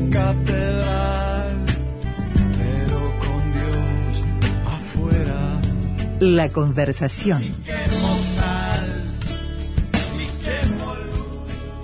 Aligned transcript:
la 0.00 0.10
catedral, 0.10 1.64
pero 2.58 3.18
con 3.18 3.52
Dios 3.52 4.24
afuera. 4.66 5.60
La 6.20 6.48
conversación. 6.48 7.42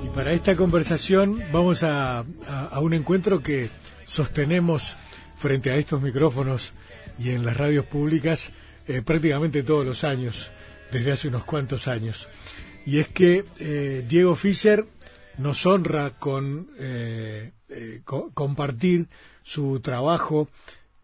Y 0.04 0.08
para 0.14 0.32
esta 0.32 0.56
conversación 0.56 1.42
vamos 1.52 1.82
a, 1.82 2.20
a- 2.20 2.24
a 2.70 2.80
un 2.80 2.94
encuentro 2.94 3.40
que 3.42 3.68
sostenemos 4.04 4.96
frente 5.38 5.70
a 5.70 5.76
estos 5.76 6.00
micrófonos 6.00 6.72
y 7.18 7.30
en 7.30 7.44
las 7.44 7.56
radios 7.56 7.84
públicas 7.86 8.52
eh, 8.88 9.02
prácticamente 9.02 9.62
todos 9.62 9.84
los 9.84 10.04
años, 10.04 10.50
desde 10.92 11.12
hace 11.12 11.28
unos 11.28 11.44
cuantos 11.44 11.88
años. 11.88 12.28
Y 12.86 13.00
es 13.00 13.08
que 13.08 13.44
eh, 13.58 14.04
Diego 14.08 14.36
Fischer 14.36 14.86
nos 15.38 15.66
honra 15.66 16.10
con 16.18 16.68
eh, 16.78 17.52
eh, 17.68 18.00
co- 18.04 18.30
compartir 18.34 19.08
su 19.42 19.80
trabajo 19.80 20.48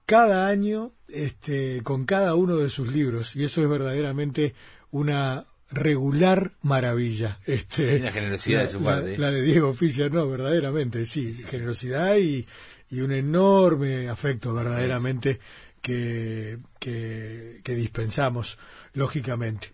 cada 0.06 0.48
año 0.48 0.92
este, 1.08 1.82
con 1.82 2.04
cada 2.06 2.34
uno 2.34 2.56
de 2.56 2.70
sus 2.70 2.92
libros 2.92 3.36
y 3.36 3.44
eso 3.44 3.62
es 3.62 3.68
verdaderamente 3.68 4.54
una 4.90 5.46
regular 5.70 6.52
maravilla 6.62 7.38
este 7.46 7.96
Una 7.96 8.12
generosidad 8.12 8.58
la, 8.58 8.64
de 8.64 8.68
su 8.72 8.80
la- 8.80 8.84
parte. 8.84 9.18
la 9.18 9.30
de 9.30 9.42
Diego 9.42 9.72
Fischer 9.72 10.12
no 10.12 10.28
verdaderamente 10.28 11.06
sí 11.06 11.32
generosidad 11.34 12.16
y, 12.16 12.46
y 12.90 13.00
un 13.00 13.12
enorme 13.12 14.08
afecto 14.08 14.52
verdaderamente 14.54 15.40
que, 15.80 16.58
que, 16.78 17.60
que 17.64 17.74
dispensamos 17.74 18.58
lógicamente 18.92 19.68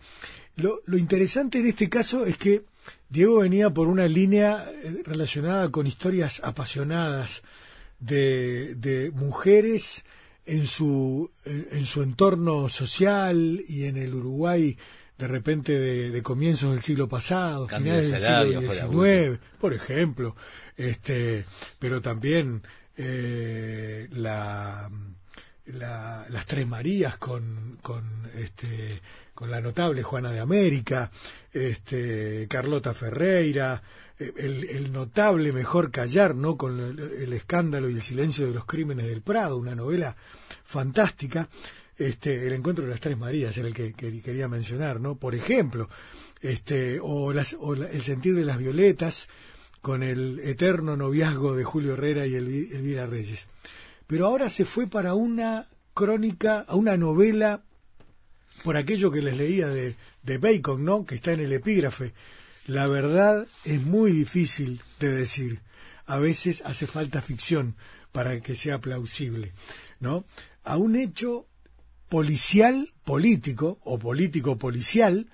lo, 0.55 0.81
lo 0.85 0.97
interesante 0.97 1.59
en 1.59 1.67
este 1.67 1.89
caso 1.89 2.25
es 2.25 2.37
que 2.37 2.63
Diego 3.09 3.39
venía 3.39 3.69
por 3.71 3.87
una 3.87 4.07
línea 4.07 4.65
eh, 4.83 5.01
relacionada 5.03 5.69
con 5.71 5.87
historias 5.87 6.41
apasionadas 6.43 7.41
de, 7.99 8.75
de 8.75 9.11
mujeres 9.11 10.05
en 10.45 10.65
su, 10.67 11.29
en 11.45 11.85
su 11.85 12.01
entorno 12.01 12.69
social 12.69 13.61
y 13.67 13.85
en 13.85 13.97
el 13.97 14.15
Uruguay 14.15 14.77
de 15.17 15.27
repente 15.27 15.77
de, 15.77 16.11
de 16.11 16.23
comienzos 16.23 16.71
del 16.71 16.81
siglo 16.81 17.09
pasado, 17.09 17.67
Cambio 17.67 17.93
de 17.95 18.03
finales 18.03 18.23
del 18.53 18.61
siglo 18.61 19.01
XIX, 19.33 19.39
por 19.59 19.73
ejemplo, 19.73 20.35
este, 20.77 21.45
pero 21.77 22.01
también 22.01 22.61
eh, 22.95 24.07
la, 24.11 24.89
la- 25.65 26.25
las 26.29 26.45
Tres 26.45 26.65
Marías 26.67 27.17
con, 27.17 27.77
con, 27.81 28.03
este, 28.37 29.01
con 29.39 29.49
la 29.49 29.61
notable 29.61 30.03
Juana 30.03 30.33
de 30.33 30.41
América, 30.41 31.09
este, 31.53 32.45
Carlota 32.49 32.93
Ferreira, 32.93 33.81
eh, 34.19 34.33
el, 34.35 34.65
el 34.65 34.91
notable 34.91 35.53
Mejor 35.53 35.91
Callar, 35.91 36.35
¿no? 36.35 36.57
Con 36.57 36.77
el, 36.77 37.31
escándalo 37.31 37.89
y 37.89 37.93
el 37.93 38.01
silencio 38.01 38.47
de 38.47 38.53
los 38.53 38.65
crímenes 38.65 39.05
del 39.05 39.21
Prado, 39.21 39.55
una 39.55 39.75
novela 39.75 40.17
fantástica. 40.65 41.47
Este, 41.95 42.47
el 42.47 42.51
encuentro 42.51 42.83
de 42.83 42.91
las 42.91 42.99
Tres 42.99 43.17
Marías 43.17 43.57
era 43.57 43.69
el 43.69 43.73
que, 43.73 43.93
que 43.93 44.21
quería 44.21 44.49
mencionar, 44.49 44.99
¿no? 44.99 45.15
Por 45.15 45.35
ejemplo, 45.35 45.87
este, 46.41 46.99
o, 47.01 47.31
las, 47.31 47.55
o 47.57 47.75
el 47.75 48.01
sentir 48.01 48.35
de 48.35 48.43
las 48.43 48.57
violetas 48.57 49.29
con 49.79 50.03
el 50.03 50.41
eterno 50.41 50.97
noviazgo 50.97 51.55
de 51.55 51.63
Julio 51.63 51.93
Herrera 51.93 52.27
y 52.27 52.31
Elvi- 52.33 52.73
Elvira 52.75 53.07
Reyes. 53.07 53.47
Pero 54.05 54.27
ahora 54.27 54.49
se 54.49 54.65
fue 54.65 54.87
para 54.87 55.13
una 55.13 55.69
crónica, 55.93 56.65
a 56.67 56.75
una 56.75 56.97
novela, 56.97 57.63
por 58.63 58.77
aquello 58.77 59.11
que 59.11 59.21
les 59.21 59.37
leía 59.37 59.67
de, 59.67 59.95
de 60.23 60.37
Bacon, 60.37 60.83
¿no? 60.83 61.05
Que 61.05 61.15
está 61.15 61.33
en 61.33 61.41
el 61.41 61.53
epígrafe. 61.53 62.13
La 62.67 62.87
verdad 62.87 63.47
es 63.65 63.81
muy 63.81 64.11
difícil 64.11 64.81
de 64.99 65.09
decir. 65.09 65.59
A 66.05 66.17
veces 66.17 66.63
hace 66.65 66.87
falta 66.87 67.21
ficción 67.21 67.75
para 68.11 68.39
que 68.41 68.55
sea 68.55 68.79
plausible, 68.79 69.53
¿no? 69.99 70.25
A 70.63 70.77
un 70.77 70.95
hecho 70.95 71.45
policial 72.09 72.91
político 73.05 73.79
o 73.83 73.99
político 73.99 74.57
policial 74.57 75.27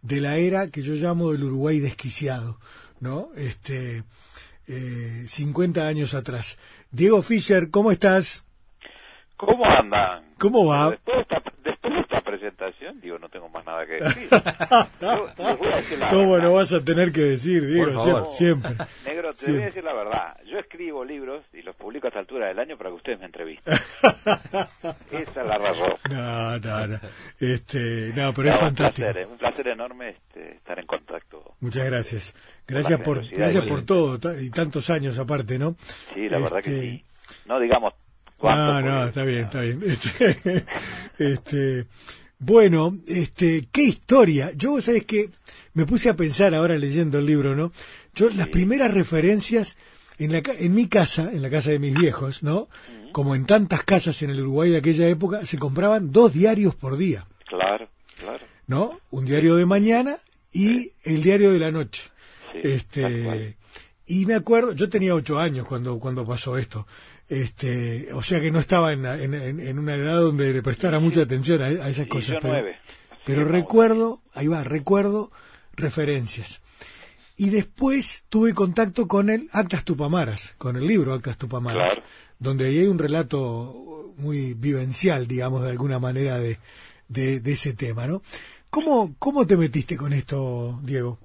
de 0.00 0.20
la 0.20 0.36
era 0.36 0.68
que 0.68 0.82
yo 0.82 0.94
llamo 0.94 1.32
del 1.32 1.44
Uruguay 1.44 1.78
desquiciado, 1.78 2.58
¿no? 3.00 3.30
Este 3.36 4.04
eh, 4.66 5.24
50 5.26 5.86
años 5.86 6.14
atrás. 6.14 6.58
Diego 6.90 7.22
Fischer, 7.22 7.70
¿cómo 7.70 7.92
estás? 7.92 8.44
¿Cómo 9.36 9.64
andan? 9.66 10.34
¿Cómo 10.38 10.66
va? 10.66 10.90
Después 10.90 11.16
de, 11.16 11.22
esta, 11.22 11.40
presentación, 12.42 13.00
digo, 13.00 13.18
no 13.18 13.28
tengo 13.28 13.48
más 13.48 13.64
nada 13.64 13.86
que 13.86 13.92
decir. 14.02 14.28
Yo 15.00 15.28
les 15.38 15.58
voy 15.58 15.68
a 15.72 15.76
decir 15.76 15.98
la 15.98 16.08
¿Cómo 16.08 16.32
verdad. 16.32 16.48
no 16.48 16.54
vas 16.54 16.72
a 16.72 16.82
tener 16.84 17.12
que 17.12 17.20
decir, 17.20 17.64
Diego? 17.66 18.02
Siempre. 18.32 18.32
siempre. 18.72 18.86
Negro, 19.06 19.30
te 19.32 19.38
Siempre. 19.38 19.54
voy 19.54 19.62
a 19.62 19.66
decir 19.66 19.84
la 19.84 19.92
verdad. 19.94 20.36
Yo 20.50 20.58
escribo 20.58 21.04
libros 21.04 21.44
y 21.52 21.62
los 21.62 21.76
publico 21.76 22.06
a 22.06 22.08
esta 22.08 22.18
altura 22.20 22.48
del 22.48 22.58
año 22.58 22.76
para 22.76 22.90
que 22.90 22.96
ustedes 22.96 23.20
me 23.20 23.26
entrevisten. 23.26 23.74
Esa 24.02 25.40
es 25.42 25.46
la 25.46 25.58
razón. 25.58 25.92
No, 26.10 26.58
no, 26.58 26.86
no. 26.88 27.00
Este, 27.38 28.12
no, 28.14 28.34
pero 28.34 28.48
No, 28.48 28.54
es 28.54 28.60
un 28.62 28.66
fantástico. 28.68 29.06
placer, 29.06 29.18
eh, 29.22 29.26
un 29.26 29.38
placer 29.38 29.68
enorme 29.68 30.08
este, 30.10 30.56
estar 30.56 30.78
en 30.78 30.86
contacto. 30.86 31.54
Muchas 31.60 31.84
gracias. 31.86 32.34
Gracias 32.66 33.00
por, 33.00 33.24
gracias 33.28 33.64
por 33.66 33.82
todo 33.84 34.18
y 34.40 34.50
tantos 34.50 34.88
años 34.90 35.18
aparte, 35.18 35.58
¿no? 35.58 35.76
Sí, 36.14 36.28
la 36.28 36.38
verdad 36.38 36.62
que 36.62 36.70
Este, 36.74 36.80
sí. 36.90 37.04
No 37.46 37.58
digamos 37.60 37.94
cuánto. 38.36 38.80
No, 38.80 38.80
no, 38.82 39.06
está 39.06 39.24
bien, 39.24 39.44
está 39.44 39.60
bien. 39.62 39.80
Este, 39.84 40.64
este, 41.18 41.86
bueno, 42.42 42.98
este, 43.06 43.68
qué 43.70 43.84
historia. 43.84 44.50
Yo, 44.56 44.80
sabes 44.80 45.04
que 45.04 45.30
me 45.74 45.86
puse 45.86 46.10
a 46.10 46.16
pensar 46.16 46.54
ahora 46.54 46.76
leyendo 46.76 47.18
el 47.18 47.26
libro, 47.26 47.54
¿no? 47.54 47.72
Yo 48.14 48.28
las 48.30 48.48
primeras 48.48 48.92
referencias 48.92 49.76
en 50.18 50.32
la 50.32 50.42
en 50.58 50.74
mi 50.74 50.88
casa, 50.88 51.30
en 51.32 51.40
la 51.40 51.50
casa 51.50 51.70
de 51.70 51.78
mis 51.78 51.94
viejos, 51.94 52.42
¿no? 52.42 52.68
Como 53.12 53.34
en 53.34 53.46
tantas 53.46 53.84
casas 53.84 54.22
en 54.22 54.30
el 54.30 54.40
Uruguay 54.40 54.70
de 54.70 54.78
aquella 54.78 55.08
época, 55.08 55.46
se 55.46 55.58
compraban 55.58 56.10
dos 56.10 56.32
diarios 56.32 56.74
por 56.74 56.96
día, 56.96 57.26
Claro, 57.46 57.88
claro. 58.18 58.44
¿no? 58.66 58.98
Un 59.10 59.24
diario 59.24 59.56
de 59.56 59.66
mañana 59.66 60.18
y 60.52 60.92
el 61.04 61.22
diario 61.22 61.52
de 61.52 61.58
la 61.58 61.70
noche. 61.70 62.02
Sí, 62.52 62.58
este. 62.64 63.56
Y 64.06 64.26
me 64.26 64.34
acuerdo 64.34 64.72
yo 64.72 64.88
tenía 64.88 65.14
ocho 65.14 65.38
años 65.38 65.66
cuando 65.66 65.98
cuando 65.98 66.26
pasó 66.26 66.58
esto 66.58 66.86
este 67.28 68.12
o 68.12 68.22
sea 68.22 68.40
que 68.40 68.50
no 68.50 68.58
estaba 68.58 68.92
en, 68.92 69.06
en, 69.06 69.34
en- 69.60 69.78
una 69.78 69.94
edad 69.94 70.16
donde 70.20 70.52
le 70.52 70.62
prestara 70.62 70.98
mucha 71.00 71.22
atención 71.22 71.62
a, 71.62 71.66
a 71.66 71.88
esas 71.88 72.06
cosas 72.08 72.34
yo 72.34 72.38
pero, 72.40 72.52
nueve. 72.52 72.76
pero 73.24 73.44
Sí, 73.46 73.50
recuerdo 73.52 74.22
ahí 74.34 74.48
va 74.48 74.64
recuerdo 74.64 75.30
referencias 75.74 76.62
y 77.36 77.50
después 77.50 78.24
tuve 78.28 78.54
contacto 78.54 79.08
con 79.08 79.30
el 79.30 79.48
Actas 79.52 79.84
Tupamaras 79.84 80.54
con 80.58 80.76
el 80.76 80.86
libro 80.86 81.14
Actas 81.14 81.38
Tupamaras 81.38 81.92
Claro. 81.94 82.02
donde 82.38 82.66
ahí 82.66 82.78
hay 82.80 82.86
un 82.86 82.98
relato 82.98 84.12
muy 84.16 84.54
vivencial 84.54 85.26
digamos 85.26 85.62
de 85.62 85.70
alguna 85.70 85.98
manera 85.98 86.38
de, 86.38 86.58
de, 87.08 87.40
de 87.40 87.52
ese 87.52 87.72
tema 87.74 88.06
no 88.06 88.22
¿Cómo, 88.68 89.14
¿Cómo 89.18 89.46
te 89.46 89.54
metiste 89.58 89.98
con 89.98 90.14
esto, 90.14 90.80
Diego? 90.82 91.18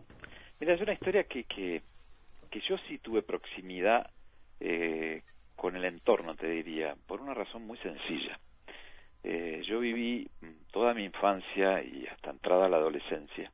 Mira, 0.59 0.73
es 0.75 0.81
una 0.81 0.91
historia 0.91 1.23
que, 1.23 1.45
que, 1.45 1.81
que 2.47 2.61
yo 2.61 2.77
sí 2.87 2.97
tuve 2.99 3.21
proximidad 3.21 4.09
eh, 4.59 5.23
con 5.55 5.75
el 5.75 5.85
entorno, 5.85 6.35
te 6.35 6.47
diría, 6.47 6.95
por 7.07 7.21
una 7.21 7.33
razón 7.33 7.65
muy 7.65 7.77
sencilla. 7.79 8.39
Eh, 9.23 9.61
yo 9.65 9.79
viví 9.79 10.29
mm, 10.41 10.71
toda 10.71 10.93
mi 10.93 11.03
infancia 11.03 11.81
y 11.83 12.05
hasta 12.07 12.29
entrada 12.31 12.65
a 12.65 12.69
la 12.69 12.77
adolescencia 12.77 13.51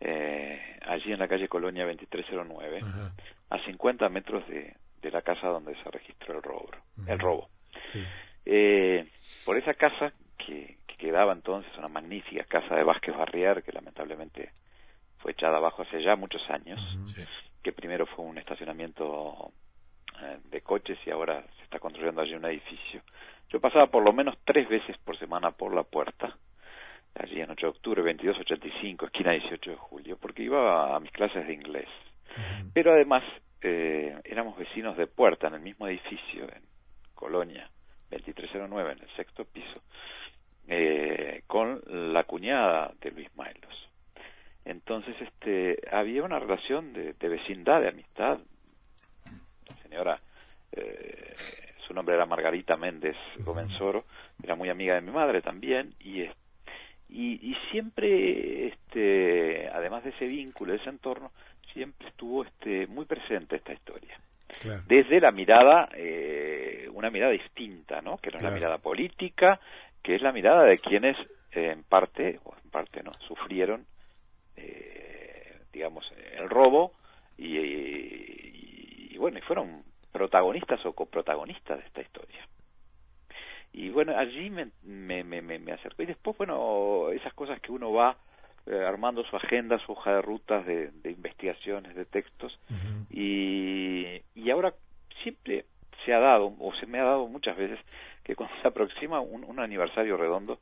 eh, 0.00 0.78
allí 0.86 1.12
en 1.12 1.18
la 1.18 1.28
calle 1.28 1.48
Colonia 1.48 1.84
2309, 1.86 2.80
Ajá. 2.82 3.12
a 3.50 3.64
50 3.64 4.08
metros 4.08 4.46
de, 4.48 4.74
de 5.00 5.10
la 5.10 5.22
casa 5.22 5.46
donde 5.48 5.74
se 5.82 5.90
registró 5.90 6.36
el 6.36 6.42
robo. 6.42 6.70
El 7.06 7.18
robo. 7.18 7.48
Sí. 7.86 8.04
Eh, 8.44 9.08
por 9.44 9.56
esa 9.56 9.74
casa 9.74 10.12
que, 10.36 10.78
que 10.86 10.96
quedaba 10.96 11.32
entonces, 11.32 11.70
una 11.78 11.88
magnífica 11.88 12.44
casa 12.44 12.74
de 12.74 12.82
Vázquez 12.82 13.16
Barrier, 13.16 13.62
que 13.62 13.72
lamentablemente 13.72 14.50
fue 15.18 15.32
echada 15.32 15.58
abajo 15.58 15.82
hace 15.82 16.02
ya 16.02 16.16
muchos 16.16 16.42
años, 16.50 16.80
Sí. 17.14 17.22
Que 17.62 17.72
primero 17.72 18.06
fue 18.06 18.24
un 18.24 18.38
estacionamiento 18.38 19.52
eh, 20.20 20.38
de 20.50 20.60
coches 20.60 20.98
y 21.06 21.10
ahora 21.10 21.42
se 21.56 21.64
está 21.64 21.78
construyendo 21.78 22.20
allí 22.20 22.34
un 22.34 22.44
edificio. 22.44 23.02
Yo 23.48 23.60
pasaba 23.60 23.86
por 23.86 24.02
lo 24.02 24.12
menos 24.12 24.36
tres 24.44 24.68
veces 24.68 24.96
por 24.98 25.18
semana 25.18 25.50
por 25.50 25.74
la 25.74 25.82
puerta, 25.82 26.36
allí 27.14 27.40
en 27.40 27.50
8 27.50 27.66
de 27.66 27.70
octubre, 27.70 28.02
2285, 28.02 29.06
esquina 29.06 29.32
18 29.32 29.70
de 29.70 29.76
julio, 29.76 30.16
porque 30.20 30.42
iba 30.42 30.94
a 30.94 31.00
mis 31.00 31.12
clases 31.12 31.46
de 31.46 31.52
inglés. 31.52 31.88
Pero 32.72 32.92
además 32.92 33.22
eh, 33.60 34.18
éramos 34.24 34.56
vecinos 34.56 34.96
de 34.96 35.06
puerta 35.06 35.48
en 35.48 35.54
el 35.54 35.60
mismo 35.60 35.86
edificio, 35.86 36.44
en 36.44 36.62
Colonia 37.14 37.70
2309, 38.10 38.92
en 38.92 38.98
el 39.00 39.16
sexto 39.16 39.44
piso, 39.44 39.82
eh, 40.66 41.42
con 41.46 41.82
la 41.86 42.24
cuñada 42.24 42.92
de 43.00 43.10
Luis 43.10 43.28
Mailos. 43.36 43.88
Entonces, 44.64 45.14
este, 45.20 45.78
había 45.90 46.22
una 46.22 46.38
relación 46.38 46.92
de, 46.92 47.14
de 47.14 47.28
vecindad, 47.28 47.80
de 47.80 47.88
amistad. 47.88 48.38
La 49.68 49.76
señora, 49.82 50.20
eh, 50.72 51.34
su 51.86 51.94
nombre 51.94 52.14
era 52.14 52.26
Margarita 52.26 52.76
Méndez 52.76 53.16
Gomenzoro, 53.38 54.04
era 54.42 54.54
muy 54.54 54.68
amiga 54.68 54.94
de 54.94 55.00
mi 55.00 55.10
madre 55.10 55.42
también, 55.42 55.94
y, 56.00 56.22
y, 57.08 57.50
y 57.50 57.56
siempre, 57.70 58.68
este, 58.68 59.68
además 59.68 60.04
de 60.04 60.10
ese 60.10 60.26
vínculo, 60.26 60.72
de 60.72 60.78
ese 60.78 60.90
entorno, 60.90 61.32
siempre 61.72 62.08
estuvo 62.08 62.44
este, 62.44 62.86
muy 62.86 63.04
presente 63.04 63.56
esta 63.56 63.72
historia. 63.72 64.18
Claro. 64.60 64.82
desde 64.86 65.18
la 65.18 65.32
mirada, 65.32 65.88
eh, 65.94 66.86
una 66.92 67.10
mirada 67.10 67.32
distinta, 67.32 68.02
¿no? 68.02 68.18
Que 68.18 68.30
no 68.30 68.36
es 68.36 68.42
la 68.42 68.50
mirada 68.50 68.78
política, 68.78 69.58
que 70.02 70.14
es 70.14 70.22
la 70.22 70.30
mirada 70.30 70.64
de 70.64 70.78
quienes 70.78 71.16
eh, 71.52 71.70
en 71.72 71.82
parte, 71.84 72.38
o 72.44 72.54
en 72.62 72.70
parte 72.70 73.02
no, 73.02 73.12
sufrieron, 73.26 73.86
eh, 74.56 75.58
digamos, 75.72 76.10
el 76.36 76.48
robo 76.48 76.92
y, 77.38 77.58
y- 77.58 79.08
y, 79.12 79.18
bueno, 79.18 79.38
y 79.38 79.42
fueron 79.42 79.82
protagonistas 80.12 80.84
o 80.86 80.92
coprotagonistas 80.92 81.78
de 81.78 81.84
esta 81.86 82.00
historia. 82.02 82.46
Y 83.72 83.88
bueno, 83.88 84.16
allí 84.16 84.50
me, 84.50 84.68
me, 84.82 85.24
me, 85.24 85.40
me- 85.40 85.58
me 85.58 85.72
acercó. 85.72 86.02
Y 86.02 86.06
después, 86.06 86.36
bueno, 86.36 87.08
esas 87.12 87.32
cosas 87.34 87.58
que 87.60 87.72
uno 87.72 87.92
va 87.92 88.16
eh, 88.66 88.84
armando 88.86 89.24
su 89.24 89.34
agenda, 89.36 89.78
su 89.78 89.92
hoja 89.92 90.16
de 90.16 90.22
rutas 90.22 90.66
de, 90.66 90.90
de 90.90 91.10
investigaciones, 91.10 91.94
de 91.94 92.04
textos, 92.04 92.58
y, 93.10 94.22
y 94.34 94.50
ahora 94.50 94.74
siempre 95.22 95.64
se 96.04 96.12
ha 96.12 96.18
dado, 96.18 96.54
o 96.58 96.72
se 96.74 96.86
me 96.86 96.98
ha 96.98 97.04
dado 97.04 97.26
muchas 97.28 97.56
veces, 97.56 97.78
que 98.24 98.34
cuando 98.36 98.54
se 98.60 98.68
aproxima 98.68 99.20
un, 99.20 99.44
un 99.44 99.58
aniversario 99.60 100.16
redondo, 100.16 100.58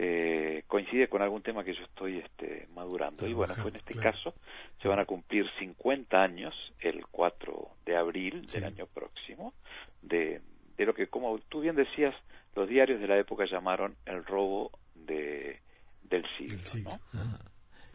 eh, 0.00 0.62
coincide 0.68 1.08
con 1.08 1.22
algún 1.22 1.42
tema 1.42 1.64
que 1.64 1.74
yo 1.74 1.82
estoy 1.82 2.18
este, 2.18 2.68
madurando. 2.72 3.26
Y 3.26 3.32
bueno, 3.32 3.56
fue 3.56 3.70
en 3.72 3.76
este 3.78 3.94
Claro. 3.94 4.12
caso, 4.12 4.34
se 4.80 4.86
van 4.86 5.00
a 5.00 5.06
cumplir 5.06 5.44
50 5.58 6.22
años 6.22 6.54
el 6.78 7.04
4 7.08 7.68
de 7.84 7.96
abril 7.96 8.44
Sí. 8.46 8.54
del 8.60 8.64
año 8.72 8.86
próximo, 8.86 9.54
de, 10.02 10.40
de 10.76 10.86
lo 10.86 10.94
que, 10.94 11.08
como 11.08 11.36
tú 11.48 11.62
bien 11.62 11.74
decías, 11.74 12.14
los 12.54 12.68
diarios 12.68 13.00
de 13.00 13.08
la 13.08 13.18
época 13.18 13.44
llamaron 13.50 13.96
el 14.06 14.24
robo 14.24 14.70
de, 14.94 15.58
del 16.04 16.24
siglo. 16.38 16.92
¿no? 17.12 17.20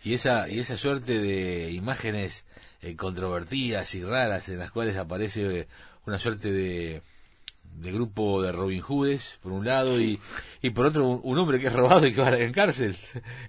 Y 0.03 0.13
esa, 0.13 0.49
y 0.49 0.59
esa 0.59 0.75
suerte 0.75 1.17
de 1.19 1.71
imágenes 1.71 2.45
eh, 2.81 2.97
controvertidas 2.97 3.95
y 3.95 4.03
raras 4.03 4.49
en 4.49 4.59
las 4.59 4.71
cuales 4.71 4.97
aparece 4.97 5.61
eh, 5.61 5.67
una 6.05 6.19
suerte 6.19 6.51
de, 6.51 7.01
de 7.83 7.91
grupo 7.91 8.41
de 8.41 8.51
Robin 8.51 8.81
Hoodes, 8.81 9.39
por 9.43 9.51
un 9.51 9.65
lado, 9.65 9.99
y, 9.99 10.19
y 10.61 10.69
por 10.71 10.85
otro 10.87 11.07
un, 11.07 11.19
un 11.23 11.37
hombre 11.37 11.59
que 11.59 11.67
es 11.67 11.73
robado 11.73 12.05
y 12.07 12.13
que 12.13 12.21
va 12.21 12.27
a 12.27 12.31
la 12.31 12.39
en 12.39 12.53
cárcel. 12.53 12.95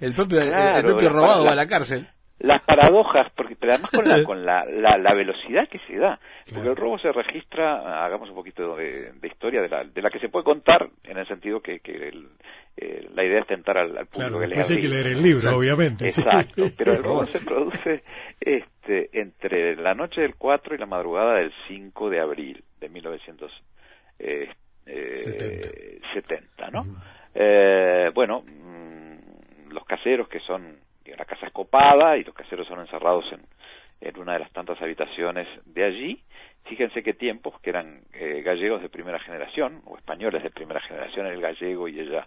El 0.00 0.14
propio, 0.14 0.40
el- 0.40 0.84
propio 0.84 1.08
robado 1.08 1.42
la- 1.44 1.46
va 1.46 1.52
a 1.52 1.56
la 1.56 1.66
cárcel. 1.68 2.08
las 2.40 2.60
paradojas, 2.62 3.30
porque 3.36 3.54
pero 3.56 3.72
además 3.74 3.90
con 3.92 4.08
la, 4.08 4.24
con 4.24 4.44
la, 4.44 4.64
la, 4.64 4.98
la 4.98 5.14
velocidad 5.14 5.68
que 5.68 5.78
se 5.86 5.96
da, 5.96 6.18
porque 6.52 6.68
el 6.68 6.76
robo 6.76 6.98
se 6.98 7.12
registra, 7.12 8.04
hagamos 8.04 8.28
un 8.28 8.34
poquito 8.34 8.76
de, 8.76 9.12
de 9.12 9.28
historia 9.28 9.62
de 9.62 9.68
la, 9.68 9.84
de 9.84 10.02
la 10.02 10.10
que 10.10 10.18
se 10.18 10.28
puede 10.28 10.44
contar, 10.44 10.88
en 11.04 11.16
el 11.16 11.26
sentido 11.28 11.60
que, 11.60 11.78
que 11.80 11.92
el- 12.08 12.28
eh, 12.76 13.08
la 13.14 13.22
idea 13.24 13.38
es 13.40 13.46
tentar 13.46 13.78
al, 13.78 13.96
al 13.96 14.06
público 14.06 14.18
Claro, 14.18 14.40
que 14.40 14.48
lea 14.48 14.58
después 14.58 14.70
hay 14.70 14.80
que 14.80 14.86
el 14.86 14.90
leer 14.90 15.04
libro, 15.04 15.16
el 15.16 15.22
¿no? 15.22 15.22
libro, 15.22 15.38
Exacto. 15.38 15.58
obviamente. 15.58 16.10
sí. 16.10 16.20
Exacto, 16.20 16.64
pero 16.76 16.92
el 16.92 17.02
robo 17.04 17.26
se 17.28 17.38
produce 17.38 18.02
este, 18.40 19.10
entre 19.20 19.76
la 19.76 19.94
noche 19.94 20.22
del 20.22 20.34
4 20.34 20.74
y 20.74 20.78
la 20.78 20.86
madrugada 20.86 21.34
del 21.36 21.52
5 21.68 22.10
de 22.10 22.20
abril 22.20 22.64
de 22.80 22.88
1970, 24.86 26.70
¿no? 26.70 26.80
Ujú. 26.82 26.96
Eh, 27.34 28.10
bueno, 28.14 28.42
mm, 28.42 29.70
los 29.72 29.84
caseros 29.84 30.28
que 30.28 30.40
son, 30.40 30.78
digo, 31.04 31.16
la 31.16 31.24
casa 31.24 31.46
es 31.46 31.52
copada 31.52 32.16
y 32.16 32.24
los 32.24 32.34
caseros 32.34 32.66
son 32.68 32.80
encerrados 32.80 33.24
en, 33.32 33.40
en 34.00 34.18
una 34.18 34.34
de 34.34 34.40
las 34.40 34.52
tantas 34.52 34.80
habitaciones 34.80 35.48
de 35.64 35.84
allí. 35.84 36.22
Fíjense 36.64 37.02
qué 37.02 37.12
tiempos 37.14 37.60
que 37.60 37.70
eran 37.70 38.02
eh, 38.12 38.42
gallegos 38.42 38.80
de 38.82 38.88
primera 38.88 39.18
generación, 39.18 39.82
o 39.86 39.96
españoles 39.96 40.42
de 40.42 40.50
primera 40.50 40.80
generación, 40.80 41.26
el 41.26 41.40
gallego 41.40 41.88
y 41.88 42.00
ella 42.00 42.26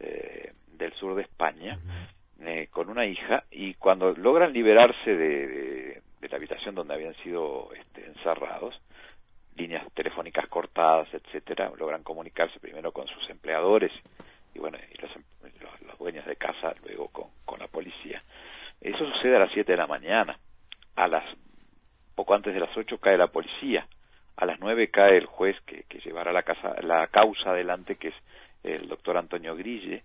eh, 0.00 0.52
del 0.72 0.92
sur 0.94 1.14
de 1.14 1.22
España, 1.22 1.78
eh, 2.40 2.68
con 2.70 2.88
una 2.90 3.06
hija, 3.06 3.44
y 3.50 3.74
cuando 3.74 4.12
logran 4.12 4.52
liberarse 4.52 5.16
de, 5.16 5.46
de- 5.46 6.02
de 6.20 6.28
la 6.28 6.36
habitación 6.36 6.74
donde 6.76 6.94
habían 6.94 7.14
sido 7.16 7.70
este, 7.76 8.06
encerrados, 8.06 8.80
líneas 9.56 9.84
telefónicas 9.94 10.46
cortadas, 10.48 11.08
etcétera, 11.12 11.70
logran 11.76 12.02
comunicarse 12.02 12.58
primero 12.60 12.92
con 12.92 13.06
sus 13.08 13.28
empleadores 13.30 13.92
y 14.54 14.58
bueno, 14.58 14.78
y 14.92 15.00
los, 15.00 15.14
em- 15.16 15.22
los- 15.60 15.80
los 15.82 15.98
dueños 15.98 16.26
de 16.26 16.36
casa 16.36 16.72
luego 16.84 17.08
con, 17.08 17.28
con 17.44 17.58
la 17.60 17.68
policía. 17.68 18.22
Eso 18.80 19.04
sucede 19.12 19.36
a 19.36 19.40
las 19.40 19.52
7 19.52 19.72
de 19.72 19.78
la 19.78 19.86
mañana. 19.86 20.38
A 20.96 21.08
las 21.08 21.24
poco 22.14 22.34
antes 22.34 22.52
de 22.52 22.60
las 22.60 22.76
8 22.76 22.98
cae 22.98 23.16
la 23.16 23.28
policía. 23.28 23.86
A 24.36 24.44
las 24.46 24.58
9 24.60 24.90
cae 24.90 25.16
el 25.16 25.26
juez 25.26 25.56
que, 25.66 25.84
llevará 26.04 26.32
la, 26.32 26.42
casa, 26.42 26.74
la 26.82 27.06
causa 27.08 27.50
adelante, 27.50 27.96
que 27.96 28.08
es 28.08 28.14
el 28.64 28.88
doctor 28.88 29.16
Antonio 29.16 29.54
Grille, 29.56 30.02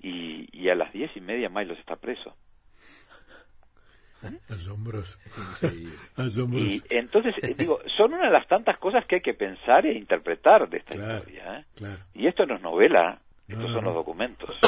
y, 0.00 0.48
y 0.52 0.68
a 0.70 0.74
las 0.74 0.92
diez 0.92 1.10
y 1.16 1.20
media 1.20 1.48
Milos 1.50 1.78
está 1.78 1.96
preso. 1.96 2.34
Asombroso. 4.48 5.18
Sí. 5.60 5.88
Asombroso. 6.16 6.66
Y 6.66 6.82
entonces, 6.90 7.34
eh, 7.42 7.54
digo, 7.56 7.80
son 7.96 8.14
una 8.14 8.26
de 8.26 8.32
las 8.32 8.46
tantas 8.48 8.78
cosas 8.78 9.04
que 9.06 9.16
hay 9.16 9.20
que 9.22 9.34
pensar 9.34 9.86
e 9.86 9.92
interpretar 9.94 10.68
de 10.68 10.78
esta 10.78 10.94
Claro. 10.94 11.14
historia. 11.18 11.58
¿eh? 11.60 11.64
Claro. 11.76 12.00
Y 12.14 12.26
esto 12.26 12.44
no 12.46 12.56
es 12.56 12.62
novela, 12.62 13.20
No, 13.48 13.54
estos 13.56 13.68
no, 13.70 13.74
son 13.76 13.84
no. 13.84 13.90
los 13.90 13.94
documentos. 13.94 14.58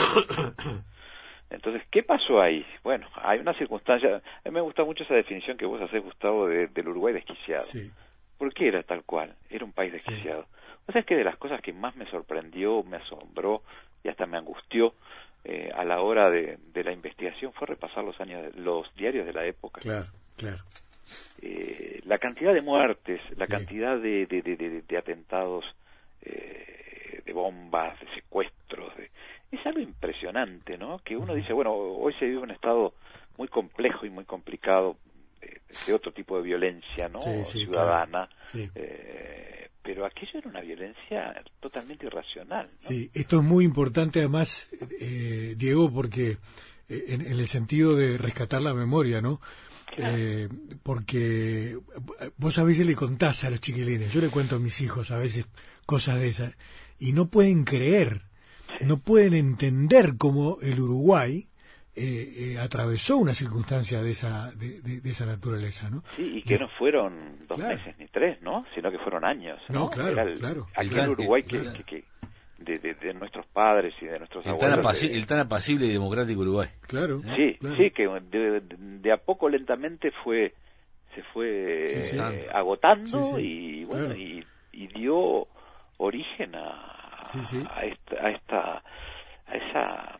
Entonces, 1.50 1.82
¿qué 1.90 2.02
pasó 2.02 2.40
ahí? 2.40 2.64
Bueno, 2.82 3.06
hay 3.16 3.38
una 3.40 3.52
circunstancia, 3.54 4.16
a 4.16 4.48
mí 4.48 4.54
me 4.54 4.60
gusta 4.62 4.84
mucho 4.84 5.04
esa 5.04 5.14
definición 5.14 5.58
que 5.58 5.66
vos 5.66 5.82
hacés, 5.82 6.02
Gustavo, 6.02 6.46
de- 6.46 6.68
del 6.68 6.88
Uruguay 6.88 7.12
desquiciado. 7.12 7.62
Sí. 7.62 7.90
¿Por 8.38 8.54
qué 8.54 8.68
era 8.68 8.82
tal 8.82 9.04
cual? 9.04 9.36
Era 9.50 9.64
un 9.64 9.72
país 9.72 9.92
desquiciado. 9.92 10.46
O 10.86 10.92
sea, 10.92 11.02
es 11.02 11.06
que 11.06 11.14
de 11.14 11.24
las 11.24 11.36
cosas 11.36 11.60
que 11.60 11.72
más 11.74 11.94
me 11.94 12.06
sorprendió, 12.10 12.82
me 12.84 12.96
asombró 12.96 13.62
y 14.02 14.08
hasta 14.08 14.24
me 14.26 14.38
angustió 14.38 14.94
eh, 15.44 15.70
a 15.74 15.84
la 15.84 16.00
hora 16.00 16.30
de, 16.30 16.58
de 16.72 16.84
la 16.84 16.92
investigación 16.92 17.52
fue 17.52 17.66
repasar 17.66 18.04
los 18.04 18.20
años, 18.20 18.54
los 18.56 18.92
diarios 18.94 19.26
de 19.26 19.32
la 19.32 19.44
época. 19.44 19.80
Claro, 19.80 20.06
claro. 20.36 20.62
Eh, 21.40 22.00
la 22.04 22.18
cantidad 22.18 22.54
de 22.54 22.60
muertes, 22.60 23.20
la 23.36 23.46
Sí. 23.46 23.52
cantidad 23.52 23.98
de, 23.98 24.26
de, 24.26 24.42
de, 24.42 24.56
de- 24.56 24.82
de 24.82 24.96
atentados, 24.98 25.64
eh, 26.20 27.20
de 27.24 27.32
bombas, 27.32 27.98
de 28.00 28.06
secuestros, 28.14 28.96
de- 28.96 29.10
es 29.50 29.66
algo 29.66 29.80
impresionante, 29.80 30.78
¿no? 30.78 30.98
Que 31.00 31.16
uno 31.16 31.34
dice, 31.34 31.52
bueno, 31.52 31.72
hoy 31.74 32.14
se 32.14 32.26
vive 32.26 32.38
un 32.38 32.50
estado 32.52 32.94
muy 33.36 33.48
complejo 33.48 34.06
y 34.06 34.10
muy 34.10 34.24
complicado 34.24 34.96
de, 35.40 35.60
de 35.86 35.92
otro 35.92 36.12
tipo 36.12 36.36
de 36.36 36.42
violencia, 36.44 37.08
¿no? 37.08 37.20
Sí, 37.20 37.44
sí, 37.46 37.64
Ciudadana. 37.64 38.28
claro. 38.50 38.72
Pero 39.82 40.06
aquello 40.06 40.38
era 40.38 40.48
una 40.48 40.60
violencia 40.60 41.42
totalmente 41.60 42.06
irracional, 42.06 42.66
¿no? 42.66 42.88
Sí, 42.88 43.10
esto 43.14 43.38
es 43.38 43.44
muy 43.44 43.64
importante 43.64 44.20
además, 44.20 44.70
eh, 45.00 45.54
Diego, 45.56 45.92
porque 45.92 46.38
eh, 46.88 47.04
en, 47.08 47.20
en 47.20 47.32
el 47.32 47.48
sentido 47.48 47.96
de 47.96 48.16
rescatar 48.18 48.62
la 48.62 48.74
memoria, 48.74 49.20
¿no? 49.20 49.40
Eh, 49.96 50.48
porque 50.82 51.78
vos 52.38 52.58
a 52.58 52.64
veces 52.64 52.86
le 52.86 52.94
contás 52.94 53.44
a 53.44 53.50
los 53.50 53.60
chiquilines, 53.60 54.12
yo 54.12 54.20
le 54.20 54.28
cuento 54.28 54.56
a 54.56 54.58
mis 54.58 54.80
hijos 54.80 55.10
a 55.10 55.18
veces 55.18 55.46
cosas 55.84 56.20
de 56.20 56.28
esas, 56.28 56.56
y 56.98 57.12
no 57.12 57.28
pueden 57.28 57.64
creer, 57.64 58.22
no 58.80 59.00
pueden 59.00 59.34
entender 59.34 60.16
cómo 60.16 60.58
el 60.62 60.80
Uruguay 60.80 61.48
eh, 61.94 62.54
eh, 62.54 62.58
atravesó 62.58 63.18
una 63.18 63.34
circunstancia 63.34 64.02
de 64.02 64.12
esa, 64.12 64.50
de, 64.52 64.80
de- 64.80 65.00
de 65.00 65.10
esa 65.10 65.26
naturaleza, 65.26 65.90
¿no? 65.90 66.02
Sí, 66.16 66.38
y 66.38 66.42
que 66.42 66.58
no 66.58 66.68
fueron 66.78 67.46
dos 67.46 67.58
Claro. 67.58 67.76
meses 67.76 67.98
ni 67.98 68.06
tres, 68.08 68.40
¿no? 68.40 68.64
Sino 68.74 68.90
que 68.90 68.98
fueron 68.98 69.24
años. 69.24 69.60
No, 69.68 69.80
No, 69.80 69.90
claro, 69.90 70.12
Era 70.12 70.22
el, 70.22 70.38
claro. 70.38 70.66
Aquel 70.74 70.88
El 70.92 70.96
tan- 70.96 71.10
Uruguay 71.10 71.42
que, 71.42 71.58
claro. 71.60 71.72
que- 71.78 71.84
que- 71.84 72.04
de, 72.58 72.78
de- 72.78 72.94
de 72.94 73.12
nuestros 73.14 73.44
padres 73.46 73.92
y 74.00 74.06
de 74.06 74.18
nuestros 74.18 74.46
El 74.46 74.56
tan, 74.56 74.70
abuelos. 74.72 74.86
apaci- 75.02 75.08
de- 75.10 75.16
el 75.18 75.26
tan 75.26 75.40
apacible 75.40 75.86
y 75.86 75.92
democrático 75.92 76.40
Uruguay. 76.40 76.68
Claro. 76.82 77.20
sí, 77.36 77.56
claro. 77.60 77.76
sí, 77.76 77.90
que 77.90 78.08
de, 78.08 78.60
de- 78.60 78.76
de 79.00 79.12
a 79.12 79.16
poco 79.18 79.48
lentamente 79.48 80.12
fue 80.24 80.54
se 81.14 81.22
fue 81.34 81.88
Sí, 81.88 82.02
sí. 82.02 82.16
eh, 82.18 82.48
agotando 82.54 83.22
Sí, 83.22 83.32
sí, 83.36 83.42
y 83.42 83.84
bueno 83.84 84.06
claro. 84.06 84.18
y, 84.20 84.46
y 84.72 84.86
dio 84.86 85.46
origen 85.98 86.54
a, 86.54 87.20
Sí, 87.32 87.40
sí. 87.42 87.62
a 87.68 87.84
esta 87.84 88.16
a 88.26 88.30
esta 88.30 88.82
a 89.46 89.54
esa 89.56 90.18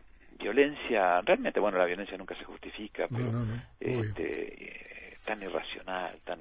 violencia 0.93 1.21
realmente 1.21 1.59
bueno 1.59 1.77
la 1.77 1.85
violencia 1.85 2.17
nunca 2.17 2.35
se 2.35 2.43
justifica 2.43 3.07
pero 3.07 3.31
no, 3.31 3.45
no, 3.45 3.61
este 3.79 5.13
eh, 5.13 5.17
tan 5.25 5.41
irracional 5.41 6.19
tan 6.23 6.39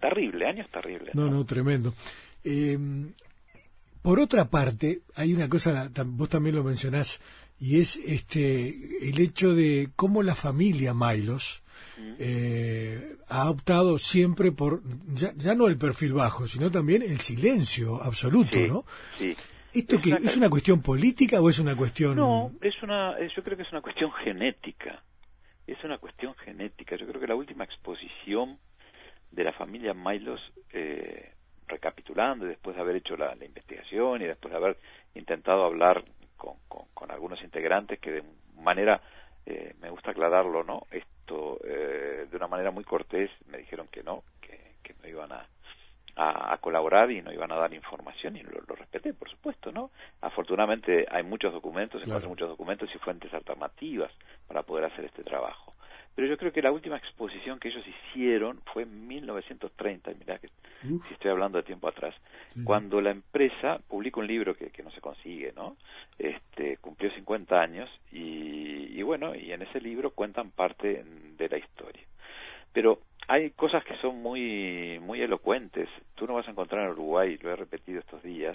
terrible 0.00 0.46
años 0.46 0.68
terribles 0.70 1.14
No, 1.14 1.28
no, 1.30 1.44
tremendo. 1.44 1.94
Eh, 2.44 2.78
por 4.02 4.20
otra 4.20 4.44
parte, 4.44 5.00
hay 5.16 5.34
una 5.34 5.48
cosa, 5.48 5.90
vos 6.04 6.28
también 6.28 6.54
lo 6.54 6.62
mencionás, 6.62 7.20
y 7.58 7.80
es 7.80 7.96
este 7.96 9.08
el 9.08 9.18
hecho 9.18 9.52
de 9.52 9.88
cómo 9.96 10.22
la 10.22 10.36
familia 10.36 10.94
Milos 10.94 11.64
eh, 12.18 13.16
ha 13.28 13.50
optado 13.50 13.98
siempre 13.98 14.52
por, 14.52 14.82
ya, 15.08 15.32
ya 15.36 15.54
no 15.54 15.66
el 15.66 15.76
perfil 15.76 16.12
bajo, 16.12 16.46
sino 16.46 16.70
también 16.70 17.02
el 17.02 17.18
silencio 17.18 18.00
absoluto, 18.00 18.58
sí, 18.58 18.68
¿no? 18.68 18.84
sí. 19.18 19.36
¿Esto 19.72 19.96
Es 19.96 20.02
que 20.02 20.14
una 20.14 20.30
es 20.30 20.36
una 20.36 20.48
cuestión 20.48 20.80
política 20.80 21.40
o 21.40 21.50
es 21.50 21.58
una 21.58 21.76
cuestión...? 21.76 22.16
No, 22.16 22.52
una, 22.86 23.18
eh, 23.18 23.28
yo 23.34 23.42
creo 23.42 23.56
que 23.56 23.64
es 23.64 23.72
una 23.72 23.82
cuestión 23.82 24.12
genética. 24.12 25.02
Es 25.66 25.82
una 25.84 25.98
cuestión 25.98 26.34
genética. 26.36 26.96
Yo 26.96 27.06
creo 27.06 27.20
que 27.20 27.26
la 27.26 27.34
última 27.34 27.64
exposición 27.64 28.58
de 29.30 29.44
la 29.44 29.52
familia 29.52 29.92
Milos, 29.92 30.40
eh, 30.72 31.32
recapitulando 31.66 32.46
después 32.46 32.76
de 32.76 32.82
haber 32.82 32.96
hecho 32.96 33.16
la, 33.16 33.34
investigación 33.44 34.22
y 34.22 34.26
después 34.26 34.52
de 34.52 34.56
haber 34.58 34.76
intentado 35.14 35.64
hablar 35.64 36.04
con, 36.36 36.54
con- 36.68 36.86
con 36.94 37.10
algunos 37.10 37.42
integrantes 37.42 37.98
que 37.98 38.12
de 38.12 38.22
manera, 38.56 39.00
eh, 39.44 39.74
me 39.80 39.90
gusta 39.90 40.12
aclararlo, 40.12 40.62
¿no? 40.62 40.86
Esto, 40.90 41.58
eh, 41.64 42.26
de 42.30 42.36
una 42.36 42.46
manera 42.46 42.70
muy 42.70 42.84
cortés, 42.84 43.30
me 43.46 43.58
dijeron 43.58 43.88
que 43.88 44.04
no, 44.04 44.22
que, 44.40 44.76
que 44.84 44.94
no 45.02 45.08
iban 45.08 45.32
a, 45.32 45.44
a, 46.16 46.52
a 46.54 46.58
colaborar 46.58 47.10
y 47.10 47.22
no 47.22 47.32
iban 47.32 47.52
a 47.52 47.56
dar 47.56 47.72
información 47.74 48.36
y 48.36 48.42
lo, 48.42 48.52
lo 48.66 48.74
respeté, 48.74 49.12
por 49.14 49.30
supuesto, 49.30 49.70
¿no? 49.70 49.90
Afortunadamente 50.22 51.06
hay 51.10 51.22
muchos 51.22 51.52
documentos, 51.52 52.02
Claro. 52.02 52.28
muchos 52.28 52.48
documentos 52.48 52.88
y 52.94 52.98
fuentes 52.98 53.32
alternativas 53.34 54.10
para 54.48 54.62
poder 54.62 54.86
hacer 54.86 55.04
este 55.04 55.22
trabajo. 55.22 55.74
Pero 56.14 56.28
yo 56.28 56.38
creo 56.38 56.50
que 56.50 56.62
la 56.62 56.72
última 56.72 56.96
exposición 56.96 57.58
que 57.60 57.68
ellos 57.68 57.84
hicieron 57.86 58.62
fue 58.72 58.84
en 58.84 59.06
1930, 59.06 60.12
y 60.12 60.14
mirá 60.14 60.38
que 60.38 60.48
Uf. 60.90 61.06
si 61.06 61.12
estoy 61.12 61.30
hablando 61.30 61.58
de 61.58 61.64
tiempo 61.64 61.88
atrás, 61.88 62.14
sí. 62.48 62.64
cuando 62.64 63.02
la 63.02 63.10
empresa 63.10 63.80
publica 63.86 64.20
un 64.20 64.26
libro 64.26 64.54
que, 64.56 64.70
que 64.70 64.82
no 64.82 64.90
se 64.92 65.02
consigue, 65.02 65.52
¿no? 65.54 65.76
Este, 66.18 66.78
cumplió 66.78 67.10
50 67.10 67.60
años 67.60 67.90
y, 68.10 68.98
y 68.98 69.02
bueno, 69.02 69.34
y 69.34 69.52
en 69.52 69.60
ese 69.60 69.78
libro 69.80 70.10
cuentan 70.12 70.50
parte 70.52 71.04
de 71.36 71.48
la 71.50 71.58
historia. 71.58 72.02
Pero 72.76 73.00
hay 73.26 73.52
cosas 73.52 73.82
que 73.84 73.96
son 74.02 74.20
muy 74.20 74.98
muy 75.00 75.22
elocuentes. 75.22 75.88
Tú 76.14 76.26
no 76.26 76.34
vas 76.34 76.46
a 76.46 76.50
encontrar 76.50 76.84
en 76.84 76.90
Uruguay, 76.90 77.38
lo 77.40 77.50
he 77.50 77.56
repetido 77.56 78.00
estos 78.00 78.22
días, 78.22 78.54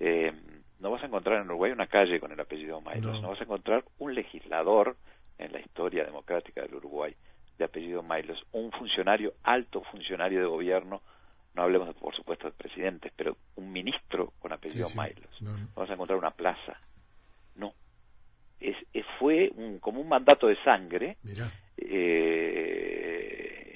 eh, 0.00 0.32
no 0.80 0.90
vas 0.90 1.02
a 1.02 1.06
encontrar 1.06 1.40
en 1.40 1.46
Uruguay 1.46 1.72
una 1.72 1.86
calle 1.86 2.20
con 2.20 2.30
el 2.30 2.38
apellido 2.38 2.82
Mailos, 2.82 3.14
No. 3.14 3.22
no 3.22 3.28
vas 3.30 3.40
a 3.40 3.44
encontrar 3.44 3.82
un 3.98 4.14
legislador 4.14 4.96
en 5.38 5.50
la 5.54 5.60
historia 5.60 6.04
democrática 6.04 6.60
del 6.60 6.74
Uruguay 6.74 7.14
de 7.56 7.64
apellido 7.64 8.02
Mailos, 8.02 8.44
un 8.52 8.70
funcionario, 8.72 9.32
alto 9.44 9.80
funcionario 9.84 10.40
de 10.40 10.46
gobierno, 10.46 11.00
no 11.54 11.62
hablemos 11.62 11.94
por 11.96 12.14
supuesto 12.14 12.46
de 12.48 12.52
presidentes, 12.52 13.12
pero 13.16 13.38
un 13.56 13.72
ministro 13.72 14.34
con 14.40 14.52
apellido 14.52 14.88
sí. 14.88 14.96
Mailos. 14.98 15.40
No, 15.40 15.52
no. 15.52 15.58
No 15.58 15.68
vas 15.74 15.88
a 15.88 15.94
encontrar 15.94 16.18
una 16.18 16.32
plaza. 16.32 16.78
No. 17.56 17.72
Es, 18.60 18.76
es- 18.92 19.06
fue 19.18 19.50
un- 19.56 19.78
como 19.78 20.02
un 20.02 20.08
mandato 20.08 20.48
de 20.48 20.56
sangre 20.64 21.16
Mirá. 21.22 21.50
eh, 21.76 22.43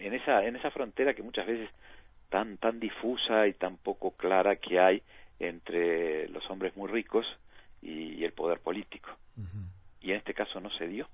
en 0.06 0.14
esa 0.14 0.44
en 0.44 0.56
esa 0.56 0.70
frontera 0.70 1.14
que 1.14 1.22
muchas 1.22 1.46
veces 1.46 1.68
tan 2.28 2.58
tan 2.58 2.78
difusa 2.80 3.46
y 3.46 3.54
tan 3.54 3.76
poco 3.76 4.12
clara 4.12 4.56
que 4.56 4.78
hay 4.78 5.02
entre 5.40 6.28
los 6.28 6.48
hombres 6.50 6.76
muy 6.76 6.88
ricos 6.90 7.26
y, 7.82 8.14
y 8.14 8.24
el 8.24 8.32
poder 8.32 8.60
político 8.60 9.10
y 10.00 10.10
en 10.10 10.16
este 10.18 10.34
caso 10.34 10.60
no 10.60 10.70
se 10.70 10.86
dio 10.88 11.08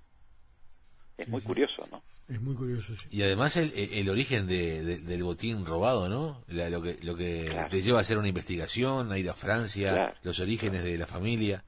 es 1.18 1.26
Sí, 1.26 1.30
muy 1.30 1.40
sí. 1.40 1.46
curioso 1.46 1.82
no 1.90 2.02
Es 2.28 2.40
muy 2.40 2.54
curioso, 2.54 2.96
sí. 2.96 3.06
Y 3.10 3.22
además 3.22 3.56
el, 3.58 3.70
el 3.76 4.08
origen 4.08 4.46
de, 4.46 4.82
de- 4.82 4.98
del 4.98 5.22
botín 5.22 5.66
robado, 5.66 6.08
¿no? 6.08 6.42
La- 6.48 6.70
lo 6.70 6.80
que, 6.80 6.96
lo 7.02 7.14
que 7.14 7.48
Claro. 7.50 7.68
te 7.68 7.82
lleva 7.82 7.98
a 7.98 8.00
hacer 8.00 8.16
una 8.16 8.28
investigación, 8.28 9.12
a 9.12 9.18
ir 9.18 9.28
a 9.28 9.34
Francia, 9.34 9.90
Claro. 9.92 10.14
los 10.22 10.40
orígenes 10.40 10.82
de 10.82 10.96
la 10.96 11.06
familia. 11.06 11.62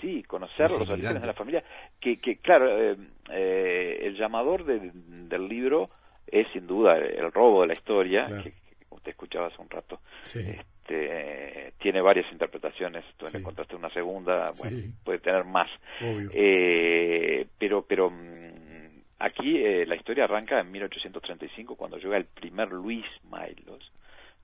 sí 0.00 0.22
conocer 0.22 0.70
Los 0.70 0.88
orígenes 0.88 1.20
de 1.20 1.26
la 1.26 1.34
familia 1.34 1.64
que, 2.00 2.18
que 2.20 2.36
claro 2.36 2.66
eh, 2.80 2.96
eh, 3.30 3.98
el 4.04 4.16
llamador 4.16 4.64
de- 4.64 4.92
del 4.94 5.48
libro 5.48 5.90
es 6.32 6.46
sin 6.52 6.66
duda 6.66 6.96
el 6.98 7.30
robo 7.32 7.62
de 7.62 7.68
la 7.68 7.72
historia 7.74 8.26
Claro. 8.26 8.42
que, 8.44 8.50
que 8.52 8.86
usted 8.90 9.10
escuchaba 9.10 9.46
hace 9.48 9.60
un 9.62 9.70
rato 9.70 10.00
Sí. 10.22 10.40
este, 10.40 11.72
tiene 11.78 12.00
varias 12.00 12.30
interpretaciones. 12.32 13.04
Tú 13.16 13.28
Sí. 13.28 13.36
encontraste 13.36 13.76
una 13.76 13.90
segunda, 13.90 14.50
bueno, 14.58 14.78
Sí. 14.78 14.90
puede 15.04 15.18
tener 15.18 15.44
más. 15.44 15.68
Obvio. 16.00 16.30
Eh, 16.32 17.46
pero, 17.58 17.82
pero 17.82 18.10
mm, 18.10 19.02
aquí 19.18 19.58
eh, 19.58 19.84
la 19.86 19.96
historia 19.96 20.24
arranca 20.24 20.58
en 20.60 20.70
1835 20.72 21.76
cuando 21.76 21.98
llega 21.98 22.16
el 22.16 22.24
primer 22.26 22.70
Luis 22.72 23.04
Mailos, 23.28 23.92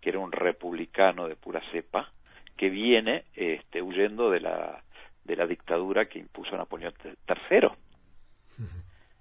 que 0.00 0.11
era 0.11 0.19
un 0.19 0.33
republicano 0.33 1.26
de 1.29 1.37
pura 1.37 1.62
cepa, 1.73 2.11
que 2.57 2.69
viene 2.71 3.25
este, 3.35 3.81
huyendo 3.83 4.31
de 4.31 4.41
la 4.41 4.83
de 5.25 5.37
la 5.37 5.47
dictadura 5.47 6.05
que 6.05 6.19
impuso 6.19 6.55
Napoleón 6.55 6.93
III 7.03 7.69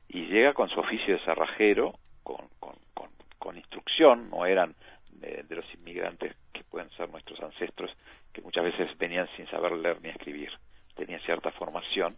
y 0.09 0.25
llega 0.27 0.53
con 0.53 0.69
su 0.69 0.79
oficio 0.81 1.15
de 1.17 1.23
cerrajero, 1.23 1.97
no 4.15 4.45
eran 4.45 4.75
de, 5.11 5.43
de 5.43 5.55
los 5.55 5.65
inmigrantes 5.75 6.35
que 6.51 6.63
pueden 6.63 6.89
ser 6.91 7.09
nuestros 7.09 7.39
ancestros, 7.41 7.91
que 8.31 8.41
muchas 8.41 8.63
veces 8.65 8.97
venían 8.97 9.27
sin 9.35 9.47
saber 9.47 9.71
leer 9.73 10.01
ni 10.01 10.09
escribir, 10.09 10.51
tenían 10.95 11.21
cierta 11.21 11.51
formación, 11.51 12.17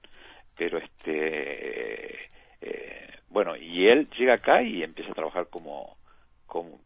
pero 0.58 0.78
este 0.78 2.30
eh, 2.62 3.10
bueno, 3.30 3.56
y 3.56 3.88
él 3.88 4.08
llega 4.18 4.36
acá 4.36 4.62
y 4.62 4.84
empieza 4.84 5.12
a 5.12 5.16
trabajar 5.16 5.48
como, 5.50 5.98
como 6.46 6.80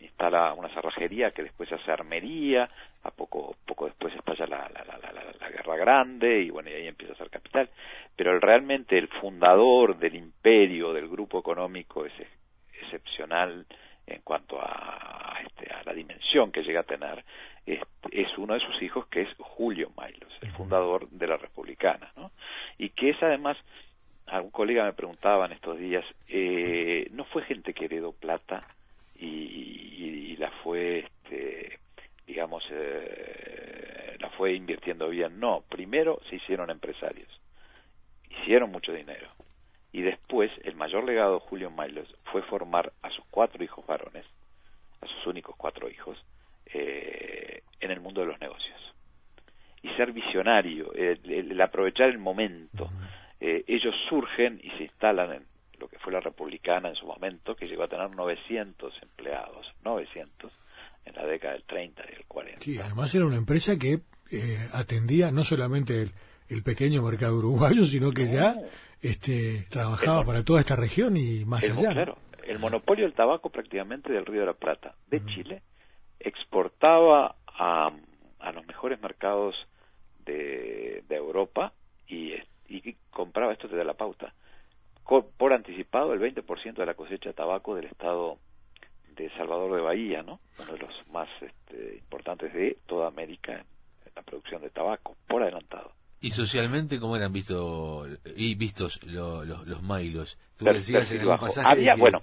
instala 0.00 0.52
una 0.54 0.68
cerrajería 0.74 1.32
que 1.32 1.42
después 1.42 1.70
hace 1.72 1.90
armería, 1.90 2.68
a 3.02 3.10
poco 3.10 3.56
poco 3.66 3.86
después 3.86 4.14
estalla 4.14 4.46
la, 4.46 4.68
la, 4.74 4.84
la, 4.84 4.98
la, 4.98 5.12
la- 5.12 5.48
guerra 5.50 5.76
grande 5.76 6.42
y 6.42 6.50
bueno, 6.50 6.70
y 6.70 6.74
ahí 6.74 6.86
empieza 6.86 7.14
a 7.14 7.16
ser 7.16 7.30
capital. 7.30 7.68
Pero 8.16 8.32
el, 8.32 8.40
realmente 8.40 8.96
el 8.98 9.08
fundador 9.08 9.96
del 9.98 10.14
imperio, 10.14 10.92
del 10.92 11.08
grupo 11.08 11.38
económico 11.40 12.04
es 12.06 12.12
ex- 12.20 12.30
excepcional 12.82 13.66
en 14.08 14.22
cuanto 14.22 14.60
a, 14.60 15.36
a 15.36 15.40
este, 15.42 15.72
a 15.72 15.82
la 15.84 15.92
dimensión 15.94 16.50
que 16.52 16.62
llega 16.62 16.80
a 16.80 16.84
tener, 16.84 17.24
es, 17.66 17.80
es 18.10 18.36
uno 18.38 18.54
de 18.54 18.60
sus 18.60 18.80
hijos 18.82 19.06
que 19.08 19.22
es 19.22 19.28
Julio 19.38 19.90
Mailos, 19.96 20.32
el 20.40 20.50
fundador 20.52 21.08
de 21.10 21.26
la 21.26 21.36
Republicana, 21.36 22.10
¿no? 22.16 22.30
Y 22.78 22.90
que 22.90 23.10
es 23.10 23.22
además, 23.22 23.56
algún 24.26 24.50
colega 24.50 24.84
me 24.84 24.92
preguntaba 24.92 25.46
en 25.46 25.52
estos 25.52 25.78
días, 25.78 26.04
eh, 26.28 27.08
no 27.12 27.24
fue 27.26 27.42
gente 27.44 27.72
que 27.74 27.84
heredó 27.86 28.12
plata 28.12 28.66
y, 29.18 29.26
y- 29.26 30.32
y 30.32 30.36
la 30.36 30.50
fue, 30.62 31.00
este, 31.00 31.78
digamos, 32.26 32.64
eh, 32.70 34.16
la 34.20 34.30
fue 34.30 34.52
invirtiendo 34.54 35.08
bien. 35.08 35.38
No, 35.40 35.62
primero 35.68 36.20
se 36.28 36.36
hicieron 36.36 36.70
empresarios, 36.70 37.28
hicieron 38.42 38.70
mucho 38.70 38.92
dinero. 38.92 39.28
Y 39.92 40.02
después, 40.02 40.50
el 40.64 40.74
mayor 40.76 41.04
legado 41.04 41.34
de 41.34 41.40
Julio 41.46 41.70
Mailos 41.70 42.14
fue 42.30 42.42
formar 42.42 42.92
a 43.02 43.10
sus 43.10 43.24
cuatro 43.30 43.62
hijos 43.64 43.86
varones, 43.86 44.24
a 45.00 45.06
sus 45.06 45.26
únicos 45.26 45.54
cuatro 45.56 45.88
hijos, 45.90 46.18
eh, 46.72 47.62
en 47.80 47.90
el 47.90 48.00
mundo 48.00 48.20
de 48.20 48.26
los 48.28 48.40
negocios. 48.40 48.76
Y 49.82 49.88
ser 49.96 50.12
visionario, 50.12 50.92
el, 50.92 51.20
el- 51.30 51.52
el 51.52 51.60
aprovechar 51.60 52.08
el 52.08 52.18
momento. 52.18 52.90
Eh, 53.40 53.64
ellos 53.68 53.94
surgen 54.08 54.60
y 54.62 54.70
se 54.76 54.84
instalan 54.84 55.32
en 55.32 55.42
lo 55.78 55.88
que 55.88 55.98
fue 56.00 56.12
la 56.12 56.20
republicana 56.20 56.88
en 56.88 56.96
su 56.96 57.06
momento, 57.06 57.54
que 57.54 57.66
llegó 57.66 57.84
a 57.84 57.88
tener 57.88 58.10
900 58.10 58.92
empleados, 59.00 59.66
900, 59.84 60.52
en 61.04 61.14
la 61.14 61.24
década 61.24 61.54
del 61.54 61.62
30 61.62 62.02
y 62.10 62.14
del 62.16 62.24
40. 62.26 62.60
Sí, 62.64 62.78
además 62.78 63.14
era 63.14 63.24
una 63.24 63.36
empresa 63.36 63.78
que 63.78 64.00
eh, 64.32 64.68
atendía 64.74 65.30
no 65.30 65.44
solamente 65.44 66.02
el, 66.02 66.10
el 66.48 66.62
pequeño 66.64 67.02
mercado 67.02 67.36
uruguayo, 67.38 67.84
sino 67.84 68.10
que 68.10 68.26
ya 68.26 68.56
este, 69.02 69.66
trabajaba 69.70 70.24
para 70.24 70.44
toda 70.44 70.60
esta 70.60 70.76
región 70.76 71.16
y 71.16 71.44
más 71.44 71.64
el, 71.64 71.72
allá. 71.72 71.92
claro, 71.92 72.18
el 72.46 72.58
monopolio 72.58 73.04
del 73.04 73.14
tabaco 73.14 73.50
prácticamente 73.50 74.12
del 74.12 74.26
Río 74.26 74.40
de 74.40 74.46
la 74.46 74.54
Plata, 74.54 74.94
de 75.08 75.24
Chile, 75.26 75.62
exportaba 76.20 77.36
a, 77.46 77.90
a 78.40 78.52
los 78.52 78.66
mejores 78.66 79.00
mercados 79.00 79.54
de, 80.24 81.04
de 81.08 81.16
Europa 81.16 81.72
y, 82.06 82.34
y 82.68 82.94
compraba, 83.10 83.52
esto 83.52 83.68
te 83.68 83.76
da 83.76 83.84
la 83.84 83.94
pauta, 83.94 84.34
por 85.36 85.52
anticipado 85.52 86.12
el 86.12 86.20
20% 86.20 86.74
de 86.74 86.86
la 86.86 86.94
cosecha 86.94 87.30
de 87.30 87.34
tabaco 87.34 87.74
del 87.74 87.86
estado 87.86 88.38
de 89.16 89.30
Salvador 89.30 89.74
de 89.74 89.80
Bahía, 89.80 90.22
¿no? 90.22 90.38
Uno 90.60 90.72
de 90.72 90.78
los 90.78 91.08
más 91.10 91.28
este, 91.40 91.96
importantes 91.96 92.52
de 92.52 92.78
toda 92.86 93.08
América 93.08 93.52
en 93.54 93.64
la 94.14 94.22
producción 94.22 94.62
de 94.62 94.70
tabaco, 94.70 95.16
por 95.26 95.42
adelantado. 95.42 95.92
Y 96.20 96.30
socialmente, 96.32 96.98
¿cómo 96.98 97.16
eran 97.16 97.32
visto, 97.32 98.06
y 98.36 98.54
vistos 98.56 99.00
lo- 99.06 99.44
lo- 99.44 99.64
los 99.64 99.82
mailos? 99.82 100.36
Tú 100.56 100.64
Per- 100.64 100.74
decías 100.74 101.02
en 101.02 101.18
perfil 101.18 101.20
algún 101.20 101.32
bajo. 101.34 101.46
pasaje 101.46 101.68
Había, 101.68 101.94
que 101.94 102.00
bueno, 102.00 102.22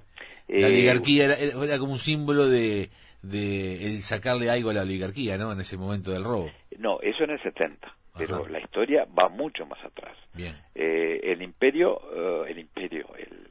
la 0.50 0.60
eh, 0.60 0.66
oligarquía 0.66 1.26
era, 1.26 1.36
era- 1.36 1.80
como 1.80 1.94
un 1.94 2.00
símbolo 2.00 2.48
de, 2.50 2.90
de 3.22 3.86
el 3.86 4.02
sacarle 4.02 4.50
algo 4.50 4.70
a 4.72 4.74
la 4.74 4.82
oligarquía, 4.82 5.38
¿no? 5.38 5.52
En 5.54 5.62
ese 5.62 5.78
momento 5.78 6.12
del 6.12 6.24
robo. 6.26 6.52
No, 6.78 7.00
eso 7.02 7.24
en 7.24 7.30
el 7.32 7.42
70, 7.42 7.96
pero 8.18 8.46
la 8.50 8.60
historia 8.60 9.08
va 9.18 9.30
mucho 9.30 9.66
más 9.66 9.82
atrás. 9.86 10.18
Bien. 10.34 10.56
Eh, 10.76 11.22
el 11.24 11.42
imperio, 11.42 12.02
eh, 12.46 12.52
el 12.52 12.60
imperio, 12.60 13.08
el, 13.18 13.48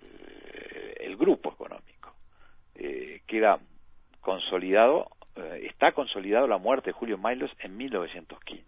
el 1.01 1.17
grupo 1.17 1.53
económico, 1.55 2.15
eh, 2.75 3.23
queda 3.27 3.59
consolidado, 4.21 5.09
eh, 5.37 5.67
está 5.71 5.93
consolidado 5.93 6.47
la 6.47 6.59
muerte 6.59 6.91
de 6.91 6.93
Julio 6.93 7.17
Mailos 7.17 7.51
en 7.61 7.77
1915, 7.79 8.65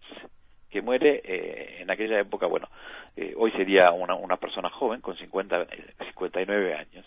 que 0.70 0.82
muere 0.82 1.22
eh, 1.24 1.78
en 1.80 1.90
aquella 1.90 2.18
época, 2.20 2.46
bueno, 2.46 2.68
eh, 3.16 3.34
hoy 3.36 3.50
sería 3.52 3.92
una, 3.92 4.14
una 4.14 4.36
persona 4.36 4.68
joven 4.70 5.00
con 5.00 5.16
50, 5.16 5.62
eh, 5.62 5.94
59 6.08 6.74
años, 6.74 7.06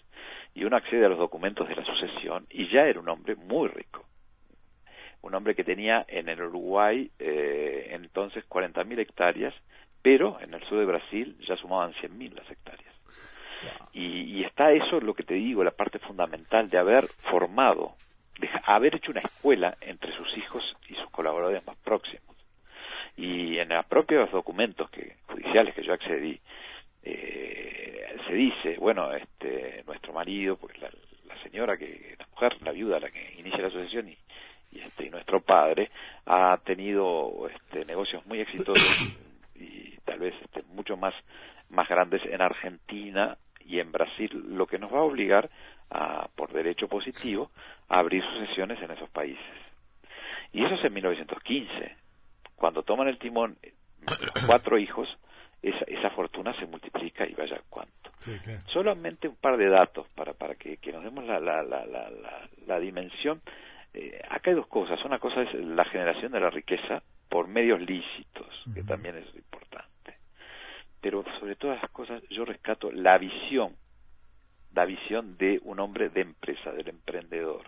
y 0.55 0.63
uno 0.63 0.77
accede 0.77 1.05
a 1.05 1.09
los 1.09 1.19
documentos 1.19 1.67
de 1.67 1.75
la 1.75 1.85
sucesión 1.85 2.45
y 2.49 2.69
ya 2.69 2.87
era 2.87 2.99
un 2.99 3.09
hombre 3.09 3.35
muy 3.35 3.67
rico 3.67 4.05
un 5.21 5.35
hombre 5.35 5.55
que 5.55 5.63
tenía 5.63 6.05
en 6.07 6.29
el 6.29 6.41
Uruguay 6.41 7.11
eh, 7.19 7.89
entonces 7.91 8.47
40.000 8.47 8.99
hectáreas, 8.99 9.53
pero 10.01 10.39
en 10.39 10.53
el 10.53 10.63
sur 10.63 10.79
de 10.79 10.85
Brasil 10.85 11.37
ya 11.47 11.55
sumaban 11.57 11.93
100.000 11.93 12.33
las 12.35 12.49
hectáreas. 12.49 12.95
Y, 13.91 14.37
y 14.37 14.43
está 14.45 14.71
eso, 14.71 15.01
lo 15.01 15.13
que 15.13 15.23
te 15.23 15.33
digo, 15.33 15.63
la 15.63 15.71
parte 15.71 15.99
fundamental 15.99 16.69
de 16.69 16.77
haber 16.77 17.07
formado, 17.07 17.95
de 18.39 18.49
haber 18.63 18.95
hecho 18.95 19.11
una 19.11 19.19
escuela 19.19 19.75
entre 19.81 20.15
sus 20.15 20.37
hijos 20.37 20.77
y 20.87 20.95
sus 20.95 21.09
colaboradores 21.09 21.65
más 21.67 21.75
próximos 21.77 22.28
y 23.19 23.59
en 23.59 23.67
los 23.67 23.85
propios 23.85 24.31
documentos 24.31 24.89
que, 24.89 25.17
judiciales 25.27 25.75
que 25.75 25.83
yo 25.83 25.91
accedí, 25.91 26.39
eh, 27.03 28.15
se 28.25 28.33
dice, 28.33 28.77
bueno, 28.79 29.11
este, 29.13 29.83
nuestro 29.85 30.13
marido, 30.13 30.55
pues 30.55 30.79
la, 30.79 30.89
la, 31.27 31.43
señora, 31.43 31.75
que 31.75 32.15
la 32.17 32.25
mujer, 32.27 32.55
la 32.61 32.71
viuda, 32.71 32.97
la 32.97 33.09
que 33.09 33.35
inicia 33.37 33.63
la 33.63 33.69
sucesión 33.69 34.07
y, 34.07 34.17
y, 34.71 34.79
este, 34.79 35.07
y 35.07 35.09
nuestro 35.09 35.41
padre 35.41 35.91
ha 36.27 36.57
tenido 36.63 37.49
este, 37.53 37.83
negocios 37.83 38.25
muy 38.25 38.39
exitosos 38.39 39.13
y 39.55 39.97
tal 40.05 40.19
vez 40.19 40.33
este, 40.41 40.63
mucho 40.73 40.95
más, 40.95 41.13
más 41.69 41.89
grandes 41.89 42.21
en 42.23 42.41
Argentina 42.41 43.37
y 43.65 43.79
en 43.79 43.91
Brasil, 43.91 44.45
lo 44.47 44.65
que 44.65 44.79
nos 44.79 44.93
va 44.93 44.99
a 44.99 45.03
obligar 45.03 45.49
a, 45.89 46.29
por 46.37 46.53
derecho 46.53 46.87
positivo 46.87 47.51
a 47.89 47.99
abrir 47.99 48.23
sucesiones 48.23 48.81
en 48.81 48.91
esos 48.91 49.09
países. 49.09 49.43
Y 50.53 50.63
eso 50.63 50.75
es 50.75 50.85
en 50.85 50.93
1915. 50.93 51.98
Cuando 52.59 52.83
toman 52.83 53.07
el 53.07 53.17
timón 53.17 53.57
cuatro 54.45 54.77
hijos, 54.77 55.07
esa, 55.61 55.83
esa 55.87 56.09
fortuna 56.11 56.53
se 56.59 56.65
multiplica 56.67 57.25
y 57.27 57.33
vaya 57.33 57.59
cuánto. 57.69 58.11
Sí, 58.19 58.37
claro. 58.43 58.61
Solamente 58.67 59.27
un 59.27 59.35
par 59.35 59.57
de 59.57 59.67
datos 59.69 60.07
para, 60.15 60.33
para 60.33 60.55
que, 60.55 60.77
que 60.77 60.91
nos 60.91 61.03
demos 61.03 61.25
la, 61.25 61.39
la, 61.39 61.63
la, 61.63 61.85
la, 61.85 62.09
la- 62.09 62.49
la 62.67 62.79
dimensión. 62.79 63.41
Eh, 63.93 64.21
acá 64.29 64.51
hay 64.51 64.55
dos 64.55 64.67
cosas. 64.67 65.03
Una 65.03 65.19
cosa 65.19 65.41
es 65.41 65.53
la 65.55 65.85
generación 65.85 66.31
de 66.31 66.39
la 66.39 66.49
riqueza 66.49 67.01
por 67.29 67.47
medios 67.47 67.81
lícitos, 67.81 68.47
que 68.73 68.83
también 68.83 69.17
es 69.17 69.25
importante. 69.35 70.17
Pero 71.01 71.23
sobre 71.39 71.55
todas 71.55 71.81
las 71.81 71.91
cosas 71.91 72.21
yo 72.29 72.45
rescato 72.45 72.91
la 72.91 73.17
visión, 73.17 73.75
la 74.73 74.85
visión 74.85 75.37
de 75.37 75.59
un 75.63 75.79
hombre 75.79 76.09
de 76.09 76.21
empresa, 76.21 76.71
del 76.71 76.89
emprendedor. 76.89 77.63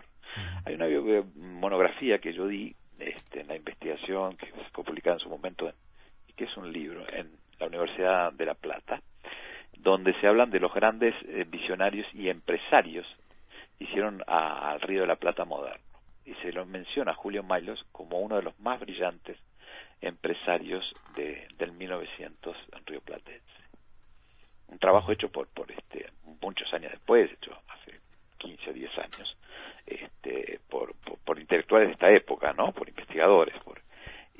Hay 0.64 0.74
una 0.74 0.86
bio- 0.86 1.26
monografía 1.36 2.18
que 2.20 2.32
yo 2.32 2.46
di 2.46 2.74
este, 2.98 3.40
en 3.40 3.48
la 3.48 3.56
investigación 3.56 4.36
que 4.36 4.46
fue 4.72 4.84
publicada 4.84 5.16
en 5.16 5.20
su 5.20 5.28
momento 5.28 5.68
en- 5.68 5.74
y 6.28 6.32
que 6.34 6.44
es 6.44 6.56
un 6.56 6.72
libro 6.72 7.04
en 7.12 7.30
la 7.58 7.66
Universidad 7.66 8.32
de 8.32 8.46
La 8.46 8.54
Plata, 8.54 9.00
donde 9.76 10.14
se 10.20 10.26
hablan 10.26 10.50
de 10.50 10.60
los 10.60 10.72
grandes 10.72 11.14
eh, 11.28 11.44
visionarios 11.48 12.06
y 12.14 12.28
empresarios 12.28 13.06
que 13.78 13.84
hicieron 13.84 14.22
al 14.26 14.80
Río 14.80 15.02
de 15.02 15.06
la 15.06 15.16
Plata 15.16 15.44
moderno. 15.44 15.82
Y 16.24 16.34
se 16.34 16.52
lo 16.52 16.64
menciona 16.66 17.14
Julio 17.14 17.42
Mailos 17.42 17.84
como 17.90 18.20
uno 18.20 18.36
de 18.36 18.42
los 18.42 18.58
más 18.60 18.78
brillantes 18.80 19.36
empresarios 20.00 20.96
de, 21.14 21.48
del 21.58 21.72
1900 21.72 22.56
en 22.72 22.86
Río 22.86 23.00
Platense. 23.00 23.42
Un 24.68 24.78
trabajo 24.78 25.12
hecho 25.12 25.30
por, 25.30 25.48
por 25.48 25.70
este, 25.70 26.10
muchos 26.40 26.72
años 26.72 26.92
después, 26.92 27.30
hecho 27.32 27.56
hace 27.68 28.00
15 28.38 28.70
o 28.70 28.72
10 28.72 28.98
años, 28.98 29.36
este, 29.86 30.60
por, 30.68 30.94
por, 30.96 31.18
por 31.18 31.38
intelectuales 31.38 31.88
de 31.88 31.92
esta 31.94 32.10
época, 32.10 32.52
¿no? 32.52 32.72
Por 32.72 32.88
investigadores, 32.88 33.54
por, 33.64 33.80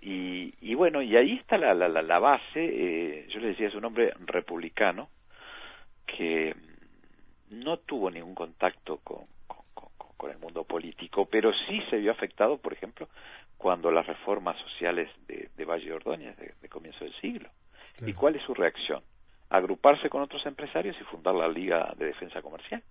y, 0.00 0.54
y 0.60 0.74
bueno, 0.74 1.00
y 1.02 1.16
ahí 1.16 1.34
está 1.34 1.56
la, 1.58 1.74
la, 1.74 1.88
la, 1.88 2.18
base, 2.18 2.44
eh, 2.56 3.26
yo 3.28 3.40
le 3.40 3.48
decía, 3.48 3.68
es 3.68 3.74
un 3.74 3.84
hombre 3.84 4.12
republicano 4.26 5.08
que 6.06 6.54
no 7.50 7.76
tuvo 7.78 8.10
ningún 8.10 8.34
contacto 8.34 8.98
con, 8.98 9.26
con, 9.46 9.64
con- 9.74 9.88
con 10.16 10.30
el 10.30 10.38
mundo 10.38 10.64
político, 10.64 11.26
pero 11.26 11.52
sí 11.66 11.80
se 11.90 11.96
vio 11.98 12.12
afectado, 12.12 12.56
por 12.58 12.72
ejemplo, 12.72 13.08
cuando 13.58 13.90
las 13.90 14.06
reformas 14.06 14.56
sociales 14.60 15.08
de, 15.26 15.50
de 15.56 15.64
Valle 15.64 15.92
Ordóñez, 15.92 16.36
de, 16.36 16.54
de 16.60 16.68
comienzo 16.68 17.04
del 17.04 17.14
siglo. 17.20 17.48
Claro. 17.96 18.10
¿Y 18.10 18.14
cuál 18.14 18.36
es 18.36 18.42
su 18.42 18.54
reacción? 18.54 19.02
Agruparse 19.50 20.08
con 20.08 20.22
otros 20.22 20.44
empresarios 20.46 20.96
y 21.00 21.04
fundar 21.04 21.34
la 21.34 21.48
Liga 21.48 21.92
de 21.96 22.06
Defensa 22.06 22.40
Comercial. 22.40 22.82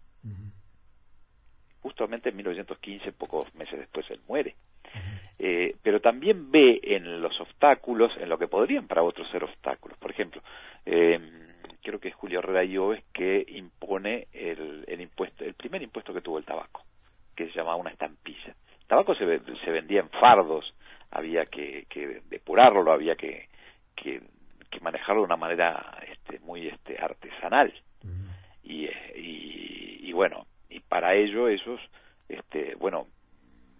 Justamente 1.82 2.30
en 2.30 2.36
1915, 2.38 3.12
pocos 3.14 3.54
meses 3.56 3.80
después, 3.80 4.10
él 4.12 4.20
muere. 4.28 4.56
Eh, 5.40 5.76
pero 5.82 6.00
también 6.00 6.52
ve 6.52 6.80
en 6.84 7.22
los 7.22 7.40
obstáculos, 7.42 8.12
en 8.20 8.30
lo 8.30 8.38
que 8.38 8.48
podrían 8.48 8.88
para 8.88 9.02
otros 9.04 9.28
ser 9.32 9.44
obstáculos. 9.44 9.98
Por 9.98 10.12
ejemplo, 10.12 10.42
eh, 10.86 11.20
creo 11.82 12.00
que 12.00 12.10
es 12.10 12.16
Julio 12.16 12.40
Herrera 12.40 12.64
Lloves 12.64 13.04
que 13.12 13.44
impone 13.50 14.28
el, 14.34 14.84
el 14.88 15.02
impuesto, 15.02 15.44
el 15.44 15.56
primer 15.56 15.82
impuesto 15.82 16.14
que 16.14 16.22
tuvo 16.22 16.38
el 16.38 16.46
tabaco, 16.46 16.84
que 17.36 17.48
se 17.48 17.54
llamaba 17.54 17.78
una 17.78 17.90
estampilla. 17.90 18.56
El 18.82 18.88
tabaco 18.88 19.16
se, 19.16 19.26
ve- 19.26 19.42
se 19.66 19.72
vendía 19.72 20.02
en 20.02 20.10
fardos, 20.10 20.76
había 21.10 21.48
que, 21.48 21.88
que 21.90 22.22
depurarlo, 22.30 22.92
había 22.92 23.16
que, 23.16 23.48
que, 23.96 24.22
que 24.70 24.80
manejarlo 24.82 25.22
de 25.22 25.26
una 25.26 25.38
manera 25.38 25.98
este, 26.08 26.40
muy 26.42 26.68
este, 26.68 27.00
artesanal 27.00 27.74
y, 28.64 28.88
y 30.08 30.12
bueno 30.14 30.46
y 30.72 30.80
para 30.80 31.14
ello 31.16 31.48
ellos 31.48 31.80
este 32.30 32.76
bueno 32.76 33.08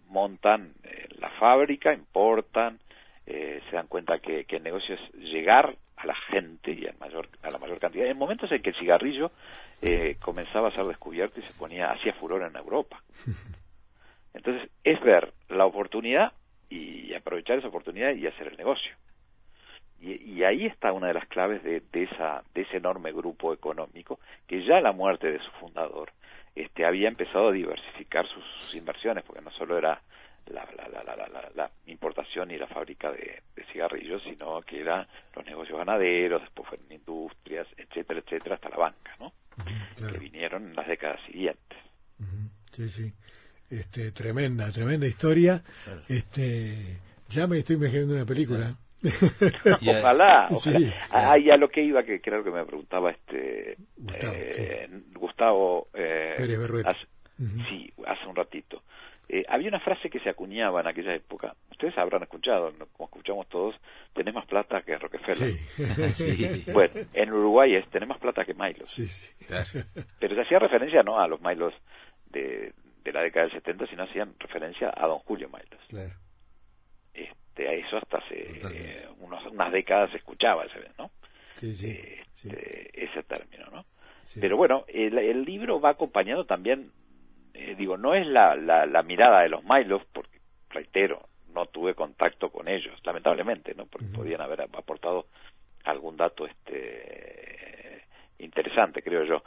montan 0.10 0.74
eh, 0.84 1.08
la 1.20 1.30
fábrica 1.32 1.94
importan 1.94 2.80
eh, 3.26 3.62
se 3.70 3.76
dan 3.76 3.88
cuenta 3.88 4.20
que, 4.20 4.46
que 4.46 4.58
el 4.58 4.64
negocio 4.64 4.96
es 4.96 5.14
llegar 5.14 5.76
a 5.96 6.06
la 6.06 6.16
gente 6.16 6.72
y 6.72 6.86
al 6.88 6.98
mayor, 6.98 7.30
a 7.44 7.52
la 7.52 7.60
mayor 7.60 7.80
cantidad. 7.80 8.08
En 8.08 8.18
momentos 8.18 8.52
en 8.52 8.62
que 8.62 8.72
el 8.72 8.76
cigarrillo 8.76 9.32
eh, 9.82 10.18
comenzaba 10.20 10.70
a 10.70 10.72
ser 10.72 10.86
descubierto 10.86 11.40
y 11.40 11.44
se 11.44 11.54
ponía 11.54 11.92
hacía 11.92 12.14
furor 12.14 12.42
en 12.42 12.56
Europa. 12.56 13.02
Entonces 14.34 14.70
es 14.84 15.00
ver 15.02 15.34
la 15.50 15.66
oportunidad 15.66 16.34
y 16.70 17.14
aprovechar 17.14 17.60
esa 17.60 17.68
oportunidad 17.68 18.14
y 18.16 18.26
hacer 18.26 18.48
el 18.48 18.58
negocio 18.58 18.92
y, 20.02 20.14
y 20.34 20.44
ahí 20.44 20.66
está 20.66 20.92
una 20.92 21.08
de 21.08 21.14
las 21.14 21.28
claves 21.28 21.64
de, 21.64 21.82
de 21.92 22.04
esa 22.04 22.44
de 22.54 22.62
ese 22.62 22.78
enorme 22.78 23.12
grupo 23.12 23.54
económico 23.54 24.20
que 24.48 24.66
ya 24.66 24.78
a 24.78 24.82
la 24.82 24.92
muerte 24.92 25.32
de 25.32 25.40
su 25.40 25.52
fundador 25.60 26.12
este 26.56 26.86
había 26.86 27.08
empezado 27.08 27.50
a 27.50 27.52
diversificar 27.52 28.28
sus, 28.28 28.44
sus 28.60 28.76
inversiones 28.76 29.24
porque 29.24 29.42
no 29.42 29.52
solo 29.52 29.78
era 29.78 30.02
la, 30.48 30.66
la, 30.76 30.88
la, 30.90 31.04
la, 31.04 31.16
la- 31.16 31.28
la- 31.28 31.52
la 31.56 31.72
importación 31.86 32.50
y 32.52 32.58
la 32.58 32.68
fábrica 32.68 33.12
de, 33.12 33.42
de 33.56 33.64
cigarrillos 33.72 34.22
sino 34.24 34.62
que 34.64 34.82
eran 34.82 35.08
los 35.36 35.46
negocios 35.46 35.78
ganaderos 35.78 36.42
después 36.42 36.68
fueron 36.68 36.92
industrias 36.92 37.68
etcétera 37.78 38.20
etcétera 38.20 38.56
hasta 38.56 38.70
la 38.70 38.78
banca 38.78 39.16
no 39.20 39.32
Claro. 39.96 40.14
que 40.14 40.20
vinieron 40.20 40.64
en 40.70 40.76
las 40.76 40.88
décadas 40.88 41.20
siguientes. 41.28 41.78
Sí, 42.72 42.90
sí. 42.90 43.14
Este, 43.70 44.12
tremenda, 44.14 44.72
tremenda 44.72 45.06
historia. 45.06 45.62
Este, 46.08 46.98
ya 47.28 47.46
me 47.48 47.60
estoy 47.60 47.76
imaginando 47.76 48.16
una 48.16 48.26
película. 48.26 48.76
ojalá, 49.88 50.48
ojalá. 50.52 50.58
Sí. 50.58 50.94
Ah, 51.10 51.38
y 51.38 51.50
a 51.50 51.58
lo 51.58 51.70
que 51.70 51.82
iba, 51.84 52.04
que 52.04 52.22
creo 52.22 52.44
que 52.44 52.52
me 52.52 52.64
preguntaba 52.66 53.12
este 53.12 53.78
Gustavo, 53.98 54.34
eh, 54.36 54.90
Gustavo 55.14 55.88
eh, 55.94 56.36
Pérez 56.38 56.86
hace- 56.86 57.08
sí, 57.70 57.92
hace 58.06 58.26
un 58.28 58.36
ratito. 58.36 58.84
Eh, 59.30 59.46
había 59.48 59.70
una 59.70 59.80
frase 59.80 60.10
que 60.10 60.20
se 60.20 60.30
acuñaba 60.30 60.82
en 60.82 60.88
aquella 60.88 61.16
época. 61.16 61.56
Ustedes 61.72 61.98
habrán 61.98 62.22
escuchado, 62.24 62.72
¿no? 62.78 62.86
como 62.88 63.08
escuchamos 63.08 63.48
todos, 63.48 63.76
tenés 64.14 64.34
más 64.34 64.46
plata 64.46 64.82
que 64.82 64.98
Rockefeller. 64.98 65.54
Sí. 65.54 66.14
Sí. 66.66 66.66
Bueno, 66.72 66.94
en 67.14 67.32
Uruguay 67.32 67.76
es 67.76 67.88
tenés 67.90 68.10
más 68.10 68.18
plata 68.20 68.44
que 68.44 68.54
Milos. 68.54 68.92
sí, 68.92 69.08
sí. 69.08 69.32
Claro. 69.46 69.66
Pero 70.20 70.36
se 70.36 70.42
hacía 70.42 70.60
referencia 70.60 71.02
no 71.04 71.18
a 71.20 71.28
los 71.28 71.42
Milos 71.42 71.74
de, 72.30 72.74
de 73.04 73.12
la 73.14 73.22
década 73.22 73.46
del 73.48 73.56
70, 73.56 73.88
sino 73.88 74.04
hacían 74.04 74.34
referencia 74.38 74.92
a 74.96 75.08
don 75.08 75.20
Julio 75.20 75.48
Milos. 75.48 75.82
Claro. 75.88 76.14
Este, 77.14 77.34
a 77.58 77.74
eso 77.74 77.98
hasta 77.98 78.18
hace 78.18 78.52
eh, 78.72 79.08
unos, 79.20 79.46
unas 79.48 79.72
décadas 79.72 80.12
se 80.12 80.18
escuchaba 80.18 80.66
ese, 80.66 80.80
¿no? 80.98 81.12
Sí, 81.56 81.74
sí. 81.74 81.92
Este, 81.92 82.26
sí, 82.34 82.50
ese 82.94 83.24
término, 83.24 83.68
¿no? 83.72 83.86
Pero 84.40 84.56
bueno, 84.56 84.86
el, 84.88 85.18
el 85.18 85.44
libro 85.44 85.82
va 85.82 85.90
acompañado 85.90 86.46
también, 86.46 86.92
eh, 87.54 87.76
digo, 87.78 87.98
no 87.98 88.16
es 88.16 88.26
la, 88.26 88.56
la, 88.56 88.86
la 88.86 89.04
mirada 89.04 89.42
de 89.42 89.50
los 89.50 89.64
Milos, 89.64 90.04
porque, 90.14 90.40
reitero, 90.70 91.28
no 91.54 91.66
tuve 91.66 91.96
contacto 91.96 92.50
con 92.50 92.68
ellos, 92.68 92.98
lamentablemente, 93.04 93.74
¿no? 93.76 93.86
Porque 93.86 94.08
podían 94.08 94.42
haber 94.42 94.62
aportado 94.62 95.28
algún 95.84 96.16
dato 96.16 96.46
este 96.46 98.06
interesante, 98.40 99.02
creo 99.02 99.24
yo. 99.26 99.44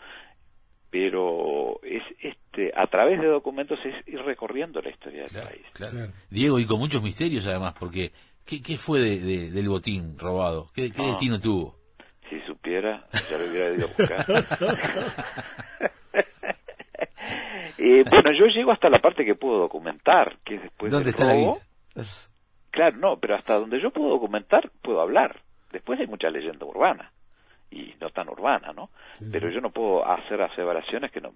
Pero 0.95 1.81
es 1.83 2.05
este 2.23 2.71
a 2.77 2.87
través 2.87 3.21
de 3.21 3.27
documentos 3.27 3.81
es 3.85 4.07
ir 4.07 4.21
recorriendo 4.23 4.81
la 4.81 4.91
historia 4.91 5.23
del 5.23 5.31
Claro, 5.33 5.49
país. 5.49 5.67
claro. 5.73 6.13
Diego, 6.31 6.61
y 6.61 6.67
con 6.67 6.79
muchos 6.79 7.03
misterios 7.03 7.45
además, 7.49 7.75
porque 7.81 8.13
¿qué, 8.47 8.63
qué 8.63 8.79
fue 8.79 9.01
de, 9.01 9.19
de- 9.19 9.51
del 9.51 9.69
botín 9.69 10.17
robado? 10.17 10.71
¿Qué, 10.73 10.93
qué 10.93 11.03
No. 11.03 11.09
destino 11.09 11.41
tuvo? 11.41 11.75
Si 12.31 12.41
supiera, 12.43 13.09
ya 13.29 13.39
lo 13.39 13.45
hubiera 13.51 13.75
ido 13.75 13.87
a 13.87 13.89
buscar. 13.89 14.25
Eh, 17.79 18.05
bueno, 18.09 18.31
yo 18.39 18.47
llego 18.47 18.71
hasta 18.71 18.89
la 18.89 19.01
parte 19.01 19.25
que 19.25 19.35
puedo 19.35 19.59
documentar, 19.59 20.37
que 20.45 20.55
es 20.57 20.63
después 20.63 20.93
¿Dónde 20.93 21.07
del 21.07 21.15
está 21.15 21.27
la 21.27 21.33
robo. 21.35 21.59
guita? 21.97 22.09
Claro, 22.71 22.97
no, 22.99 23.17
pero 23.19 23.35
hasta 23.35 23.55
donde 23.59 23.81
yo 23.83 23.91
puedo 23.91 24.11
documentar, 24.11 24.71
puedo 24.81 25.01
hablar. 25.01 25.41
Después 25.73 25.99
hay 25.99 26.07
mucha 26.07 26.31
leyenda 26.31 26.65
urbana, 26.67 27.13
y 27.75 27.95
no 28.01 28.11
tan 28.11 28.29
urbana, 28.29 28.73
¿no? 28.73 28.91
Sí, 29.15 29.27
Pero 29.33 29.51
yo 29.51 29.61
no 29.61 29.71
puedo 29.71 30.07
hacer 30.07 30.41
aseveraciones 30.41 31.11
que 31.11 31.21
no 31.21 31.33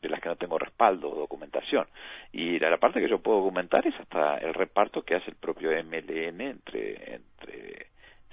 de 0.00 0.08
las 0.08 0.20
que 0.20 0.30
no 0.30 0.36
tengo 0.36 0.58
respaldo 0.58 1.10
o 1.10 1.14
documentación. 1.14 1.86
Y 2.32 2.58
la, 2.58 2.70
la 2.70 2.78
parte 2.78 3.00
que 3.00 3.08
yo 3.08 3.18
puedo 3.18 3.38
documentar 3.40 3.86
es 3.86 3.94
hasta 4.00 4.38
el 4.38 4.54
reparto 4.54 5.02
que 5.02 5.14
hace 5.14 5.30
el 5.30 5.36
propio 5.36 5.70
MLN 5.84 6.40
entre, 6.40 7.16
entre 7.16 7.86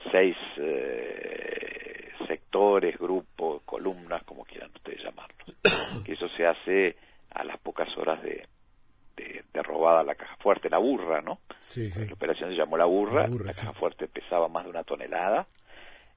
seis 0.09 0.37
eh, 0.57 2.09
sectores, 2.25 2.97
grupos, 2.97 3.63
columnas, 3.63 4.23
como 4.23 4.45
quieran 4.45 4.71
ustedes 4.75 5.03
llamarlos. 5.03 5.55
que 6.05 6.13
eso 6.13 6.29
se 6.29 6.45
hace 6.45 6.95
a 7.31 7.43
las 7.43 7.57
pocas 7.59 7.89
horas 7.97 8.21
de, 8.23 8.47
de, 9.17 9.43
de 9.53 9.63
robada 9.63 10.03
la 10.03 10.15
caja 10.15 10.37
fuerte, 10.37 10.69
la 10.69 10.77
burra, 10.77 11.21
¿no? 11.21 11.39
Sí, 11.67 11.91
sí. 11.91 12.05
La 12.07 12.13
operación 12.13 12.49
se 12.49 12.55
llamó 12.55 12.77
La 12.77 12.85
Burra, 12.85 13.23
La 13.23 13.27
la, 13.27 13.27
Burra, 13.27 13.53
sí. 13.53 13.59
caja 13.65 13.73
fuerte 13.73 14.07
pesaba 14.07 14.47
más 14.47 14.63
de 14.63 14.69
una 14.69 14.83
tonelada, 14.83 15.47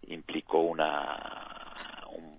implicó 0.06 0.60
una 0.60 2.04
un, 2.12 2.38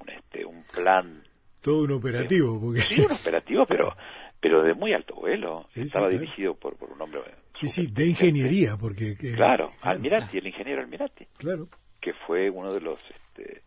un, 0.00 0.08
este, 0.10 0.44
un 0.44 0.62
plan, 0.64 1.22
Todo 1.62 1.82
un 1.84 1.92
operativo, 1.92 2.60
porque... 2.60 2.80
sí, 2.82 3.00
un 3.00 3.12
operativo, 3.12 3.66
pero 3.66 3.94
pero 4.40 4.62
de 4.62 4.72
muy 4.74 4.92
alto 4.92 5.14
vuelo. 5.16 5.64
Sí, 5.68 5.80
sí, 5.80 5.86
Estaba 5.86 6.08
claro. 6.08 6.20
dirigido 6.20 6.54
por, 6.54 6.76
por 6.76 6.92
un 6.92 7.02
hombre 7.02 7.20
Sí, 7.54 7.68
sí, 7.68 7.88
de 7.88 8.06
ingeniería, 8.06 8.76
porque... 8.80 9.16
que- 9.16 9.34
Claro, 9.34 9.68
Almirati, 9.82 10.38
el 10.38 10.46
ingeniero 10.46 10.80
Almirati, 10.80 11.26
Claro, 11.38 11.68
que 12.00 12.12
fue 12.26 12.48
uno 12.48 12.72
de 12.72 12.80
los 12.80 13.00
este, 13.10 13.62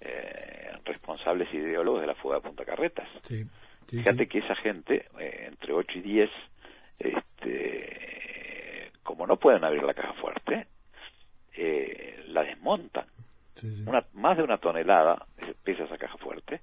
eh, 0.00 0.70
responsables 0.86 1.52
ideólogos 1.52 2.00
de 2.00 2.06
la 2.06 2.14
fuga 2.14 2.36
de 2.36 2.40
Punta 2.42 2.64
Carretas. 2.64 3.08
sí. 3.22 3.44
Fíjate 3.86 4.26
que 4.26 4.38
esa 4.38 4.54
gente, 4.56 5.04
eh, 5.20 5.44
entre 5.48 5.74
8 5.74 5.98
y 5.98 6.00
10, 6.00 6.30
este, 6.98 8.90
como 9.02 9.26
no 9.26 9.36
pueden 9.36 9.62
abrir 9.64 9.82
la 9.82 9.92
caja 9.94 10.14
fuerte, 10.14 10.66
eh, 11.56 12.24
la 12.28 12.42
desmontan. 12.42 13.06
Sí, 13.54 13.72
sí. 13.72 13.84
Una, 13.86 14.04
más 14.14 14.36
de 14.36 14.42
una 14.42 14.58
tonelada 14.58 15.26
eh, 15.38 15.54
pesa 15.62 15.84
esa 15.84 15.96
caja 15.98 16.16
fuerte, 16.18 16.60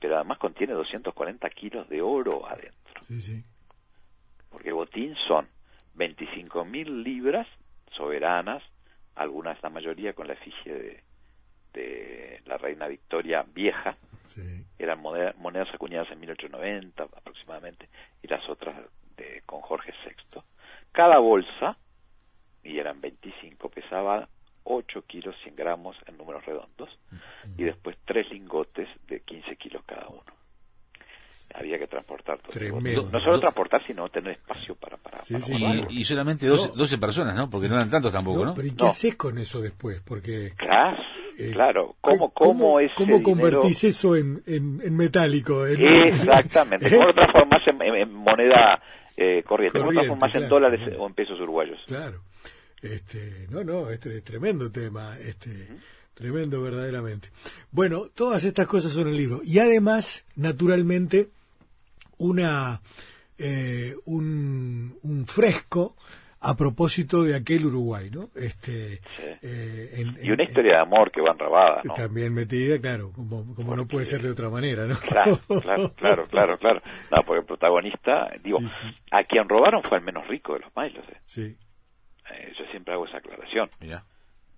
pero 0.00 0.16
además 0.16 0.38
contiene 0.38 0.72
240 0.74 1.48
kilos 1.50 1.88
de 1.88 2.02
oro 2.02 2.46
adentro. 2.48 3.02
Sí. 3.02 3.42
Porque 4.50 4.68
el 4.68 4.74
botín 4.74 5.14
son 5.28 5.48
25.000 5.96 7.02
libras 7.02 7.46
soberanas, 7.96 8.62
algunas, 9.14 9.62
la 9.62 9.70
mayoría 9.70 10.12
con 10.12 10.26
la 10.26 10.32
efigie 10.34 10.72
de, 10.74 11.02
de 11.72 12.42
la 12.46 12.56
reina 12.58 12.88
Victoria 12.88 13.44
vieja, 13.54 13.96
eran 14.78 15.00
moneda- 15.00 15.34
monedas 15.38 15.68
acuñadas 15.72 16.10
en 16.10 16.18
1890 16.20 17.04
aproximadamente, 17.04 17.88
y 18.22 18.26
las 18.28 18.48
otras 18.48 18.76
de, 19.16 19.42
con 19.46 19.60
Jorge 19.60 19.92
VI. 20.04 20.40
Cada 20.92 21.18
bolsa, 21.18 21.76
eran 22.84 23.00
25, 23.00 23.68
pesaba 23.70 24.28
8 24.64 25.02
kilos 25.06 25.34
100 25.42 25.56
gramos 25.56 25.96
en 26.06 26.16
números 26.16 26.44
redondos, 26.46 26.88
y 27.58 27.64
después 27.64 27.96
tres 28.04 28.30
lingotes 28.30 28.88
de 29.08 29.20
15 29.20 29.56
kilos 29.56 29.82
cada 29.86 30.08
uno. 30.08 30.22
Había 31.54 31.78
que 31.78 31.86
transportar 31.86 32.38
todo. 32.40 32.50
Tremendo. 32.52 33.08
No 33.12 33.20
solo 33.20 33.38
transportar, 33.38 33.86
sino 33.86 34.08
tener 34.08 34.32
espacio 34.32 34.74
para, 34.74 34.96
para, 34.96 35.22
Sí, 35.22 35.34
para 35.34 35.44
sí. 35.44 35.84
Y, 35.90 36.00
y 36.00 36.04
solamente 36.04 36.46
12, 36.46 36.68
No. 36.70 36.74
12 36.74 36.98
personas, 36.98 37.36
¿no? 37.36 37.48
Porque 37.48 37.68
no 37.68 37.76
eran 37.76 37.88
tantos 37.88 38.12
tampoco, 38.12 38.38
No, 38.40 38.44
¿no? 38.46 38.54
pero 38.54 38.66
¿y 38.66 38.70
qué 38.72 38.82
No. 38.84 38.90
haces 38.90 39.14
con 39.14 39.38
eso 39.38 39.60
después? 39.60 40.00
Porque... 40.04 40.52
Claro, 40.56 40.98
eh, 41.38 41.50
claro. 41.52 41.94
¿Cómo, 42.00 42.30
cómo, 42.30 42.80
ese 42.80 42.94
cómo 42.96 43.18
dinero- 43.18 43.22
convertís 43.24 43.84
eso 43.84 44.16
en, 44.16 44.42
en, 44.46 44.80
en 44.82 44.96
metálico? 44.96 45.64
En- 45.66 45.80
Exactamente. 45.80 46.86
¿Eh? 46.88 46.90
¿Cómo 46.90 47.06
lo 47.08 47.14
transformás 47.14 47.68
en, 47.68 47.82
en- 47.82 47.94
en 47.94 48.12
moneda 48.12 48.82
eh, 49.16 49.42
corriente? 49.44 49.78
¿Cómo 49.78 49.92
lo 49.92 50.00
Corriente, 50.00 50.06
transformás 50.08 50.34
en 50.34 50.40
claro, 50.40 50.54
dólares 50.56 50.80
claro. 50.88 51.02
o 51.02 51.06
en 51.06 51.14
pesos 51.14 51.38
uruguayos? 51.40 51.78
Claro. 51.86 52.20
Este, 52.84 53.46
no, 53.50 53.64
no, 53.64 53.90
este 53.90 54.16
es 54.18 54.24
tremendo 54.24 54.70
tema, 54.70 55.18
este, 55.18 55.68
tremendo 56.14 56.60
verdaderamente. 56.60 57.30
Bueno, 57.70 58.08
todas 58.14 58.44
estas 58.44 58.66
cosas 58.66 58.92
son 58.92 59.08
el 59.08 59.16
libro. 59.16 59.40
Y 59.44 59.58
además, 59.58 60.24
naturalmente, 60.36 61.30
una, 62.18 62.80
eh, 63.38 63.94
un, 64.04 64.96
un 65.02 65.26
fresco 65.26 65.96
a 66.46 66.54
propósito 66.56 67.22
de 67.22 67.34
aquel 67.34 67.64
Uruguay, 67.64 68.10
¿no? 68.10 68.28
Este, 68.34 68.96
Sí. 69.16 69.22
eh, 69.40 69.90
en- 69.94 70.18
Y 70.22 70.30
una 70.30 70.42
en- 70.42 70.48
historia 70.50 70.74
de 70.74 70.82
amor 70.82 71.10
que 71.10 71.22
va 71.22 71.32
enrabada, 71.32 71.80
¿no? 71.84 71.94
También 71.94 72.34
metida, 72.34 72.78
claro, 72.78 73.12
como, 73.12 73.54
como 73.54 73.74
no 73.74 73.88
puede 73.88 74.04
ser 74.04 74.20
de 74.20 74.30
otra 74.30 74.50
manera, 74.50 74.84
¿no? 74.86 74.94
Claro, 75.00 75.40
claro, 75.62 75.94
claro, 75.94 76.26
claro, 76.26 76.58
claro. 76.58 76.82
No, 77.10 77.22
porque 77.24 77.40
el 77.40 77.46
protagonista, 77.46 78.30
digo, 78.42 78.60
Sí, 78.60 78.68
sí. 78.68 78.86
a 79.10 79.24
quien 79.24 79.48
robaron 79.48 79.82
fue 79.82 79.96
al 79.96 80.04
menos 80.04 80.28
rico 80.28 80.52
de 80.52 80.60
los 80.60 80.72
Milos. 80.76 81.04
eh. 81.08 81.16
Sí, 81.24 81.56
Eh, 82.30 82.52
yo 82.58 82.64
siempre 82.66 82.94
hago 82.94 83.06
esa 83.06 83.18
aclaración. 83.18 83.70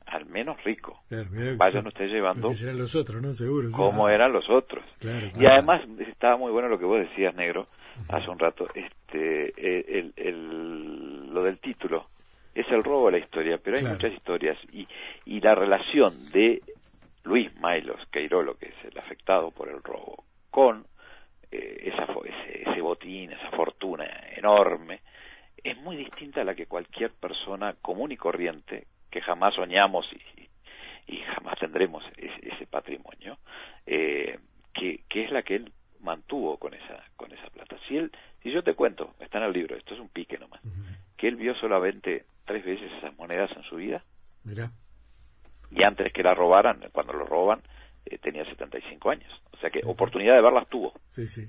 Al 0.07 0.24
menos 0.26 0.62
rico. 0.62 1.00
claro, 1.09 1.29
que- 1.33 1.57
Vayan 1.57 1.87
ustedes 1.88 2.12
llevando 2.12 2.55
serán 2.55 2.79
los 2.79 2.94
otros, 2.94 3.20
¿no? 3.20 3.33
Seguro. 3.33 3.68
sí. 3.70 3.74
eran 4.12 4.33
los 4.33 4.48
otros. 4.48 4.85
Claro, 5.00 5.26
Y 5.26 5.31
claro. 5.33 5.55
además 5.55 5.81
estaba 6.09 6.37
muy 6.37 6.52
bueno 6.52 6.68
lo 6.68 6.79
que 6.79 6.85
vos 6.85 7.00
decías, 7.00 7.35
negro, 7.35 7.66
hace 8.09 8.31
un 8.31 8.38
rato. 8.38 8.68
Este, 8.74 9.98
el, 9.98 10.12
el- 10.16 11.35
lo 11.35 11.42
del 11.42 11.59
título 11.59 12.07
es 12.55 12.66
el 12.70 12.85
robo 12.85 13.07
de 13.07 13.18
la 13.18 13.24
historia, 13.24 13.59
pero 13.59 13.76
hay 13.76 13.83
Claro. 13.83 13.96
muchas 13.96 14.12
historias 14.12 14.59
y, 14.72 14.87
y 15.24 15.40
la 15.40 15.55
relación 15.57 16.31
de 16.31 16.62
Luis 17.24 17.52
Mailos 17.59 18.00
Queirolo, 18.12 18.57
que 18.57 18.66
es 18.66 18.85
el 18.92 18.96
afectado 18.98 19.50
por 19.50 19.68
el 19.68 19.83
robo, 19.83 20.24
con 20.50 20.87
eh, 21.50 21.92
esa, 21.92 22.05
ese, 22.24 22.70
ese 22.70 22.81
botín, 22.81 23.33
esa 23.33 23.50
fortuna 23.50 24.07
enorme, 24.37 25.00
es 25.70 25.76
muy 25.79 25.96
distinta 25.96 26.40
a 26.40 26.44
la 26.44 26.55
que 26.55 26.66
cualquier 26.66 27.12
persona 27.12 27.74
común 27.83 28.12
y 28.12 28.16
corriente, 28.16 28.87
que 29.11 29.20
jamás 29.20 29.55
soñamos 29.55 30.07
y, 30.12 30.48
y 31.12 31.18
jamás 31.22 31.59
tendremos 31.59 32.05
ese, 32.16 32.55
ese 32.55 32.66
patrimonio, 32.66 33.38
eh, 33.87 34.38
que, 34.72 35.02
que 35.09 35.24
es 35.24 35.31
la 35.31 35.42
que 35.42 35.57
él 35.57 35.72
mantuvo 36.00 36.57
con 36.59 36.74
esa, 36.74 37.05
con 37.16 37.33
esa 37.33 37.48
plata. 37.50 37.76
Si 37.88 37.96
él, 37.96 38.12
si 38.42 38.50
yo 38.50 38.62
te 38.62 38.74
cuento, 38.74 39.14
está 39.20 39.38
en 39.38 39.44
el 39.44 39.52
libro, 39.52 39.76
esto 39.76 39.94
es 39.94 40.00
un 40.00 40.09
pique 40.09 40.38
nomás, 40.38 40.61
que 41.16 41.29
él 41.29 41.37
vio 41.37 41.55
solamente 41.55 42.24
tres 42.44 42.64
veces 42.64 42.90
esas 42.98 43.16
monedas 43.16 43.50
en 43.57 43.62
su 43.64 43.76
vida, 43.76 44.05
Mirá. 44.44 44.70
y 45.70 45.83
antes 45.83 46.12
que 46.12 46.22
la 46.22 46.35
robaran, 46.35 46.81
cuando 46.92 47.12
lo 47.12 47.24
roban, 47.24 47.61
eh, 48.05 48.18
tenía 48.18 48.44
75 48.44 49.11
años. 49.11 49.33
O 49.52 49.57
sea 49.57 49.70
que 49.70 49.81
oportunidad 49.85 50.35
de 50.35 50.42
verlas 50.42 50.68
tuvo. 50.68 50.92
Sí, 51.11 51.26
sí. 51.26 51.46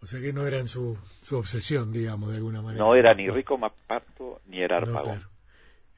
O 0.00 0.06
sea 0.06 0.20
que 0.20 0.32
no 0.32 0.46
eran 0.46 0.68
su, 0.68 0.96
su 1.22 1.36
obsesión, 1.38 1.92
digamos, 1.92 2.30
de 2.30 2.36
alguna 2.36 2.62
manera. 2.62 2.84
No 2.84 2.94
era 2.94 3.14
ni 3.14 3.28
rico 3.28 3.58
Mapato 3.58 4.40
ni 4.46 4.60
era 4.62 4.80
No, 4.80 4.86
Arpagón. 4.86 5.18
claro. 5.18 5.30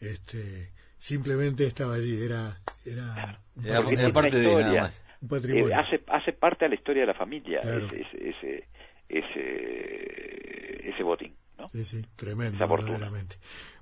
Este, 0.00 0.72
simplemente 0.96 1.66
estaba 1.66 1.94
allí, 1.94 2.22
era, 2.22 2.58
era 2.84 3.38
un 3.56 3.66
Era, 3.66 3.78
era 3.90 4.12
parte 4.12 4.36
de 4.38 4.42
historia. 4.44 4.66
nada 4.68 4.80
más. 4.82 5.02
un 5.20 5.26
Eh, 5.26 5.28
patrimonio. 5.28 5.78
hace, 5.78 6.02
hace 6.08 6.32
parte 6.32 6.64
de 6.64 6.68
la 6.70 6.74
historia 6.76 7.02
de 7.02 7.06
la 7.08 7.14
familia 7.14 7.60
Claro. 7.60 7.86
ese, 7.86 8.00
ese, 8.00 8.66
ese, 9.08 9.38
ese, 9.64 10.88
ese 10.90 11.02
botín. 11.02 11.34
¿no? 11.58 11.68
Sí, 11.70 11.84
sí, 11.84 12.06
tremendo, 12.16 12.66
verdaderamente. 12.66 13.36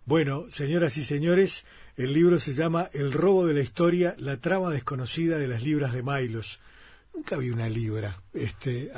Bueno, 0.04 0.48
señoras 0.48 0.96
y 0.96 1.04
señores, 1.04 1.66
el 1.96 2.12
libro 2.12 2.38
se 2.38 2.54
llama 2.54 2.88
El 2.92 3.12
robo 3.12 3.46
de 3.46 3.54
la 3.54 3.60
historia, 3.60 4.14
la 4.18 4.38
trama 4.38 4.70
desconocida 4.70 5.38
de 5.38 5.46
las 5.48 5.62
libras 5.62 5.92
de 5.92 6.02
Mailos. 6.02 6.60
Nunca 7.18 7.36
vi 7.36 7.50
una 7.50 7.68
libra, 7.68 8.14
este, 8.32 8.92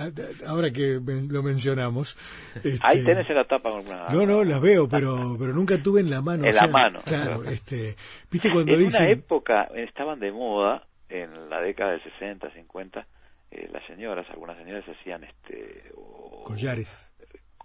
ahora 0.46 0.70
que 0.70 1.00
lo 1.30 1.42
mencionamos. 1.42 2.18
este, 2.56 2.78
Ahí 2.83 3.02
tenés 3.02 3.28
en 3.30 3.35
la 3.37 3.44
tapa. 3.44 3.70
No, 4.12 4.26
no, 4.26 4.44
las 4.44 4.61
veo, 4.61 4.87
pero, 4.87 5.37
pero 5.38 5.54
nunca 5.54 5.83
tuve 5.83 6.00
en 6.02 6.11
la 6.11 6.20
mano. 6.20 6.44
En 6.44 6.50
o 6.50 6.52
la 6.52 6.61
sea, 6.61 6.68
mano. 6.70 7.00
Claro, 7.02 7.42
este, 7.44 7.96
viste 8.30 8.52
cuando 8.52 8.74
en 8.74 8.78
dicen... 8.80 9.04
una 9.04 9.11
época 9.12 9.64
estaban 9.74 10.20
de 10.20 10.33
moda, 10.33 10.87
en 11.09 11.48
la 11.48 11.62
década 11.62 11.92
del 11.92 12.02
60, 12.02 12.50
50, 12.52 13.06
eh, 13.52 13.70
las 13.72 13.87
señoras, 13.87 14.26
algunas 14.28 14.59
señoras 14.59 14.85
hacían 14.87 15.24
este... 15.24 15.90
o- 15.96 16.44
Collares, 16.44 17.11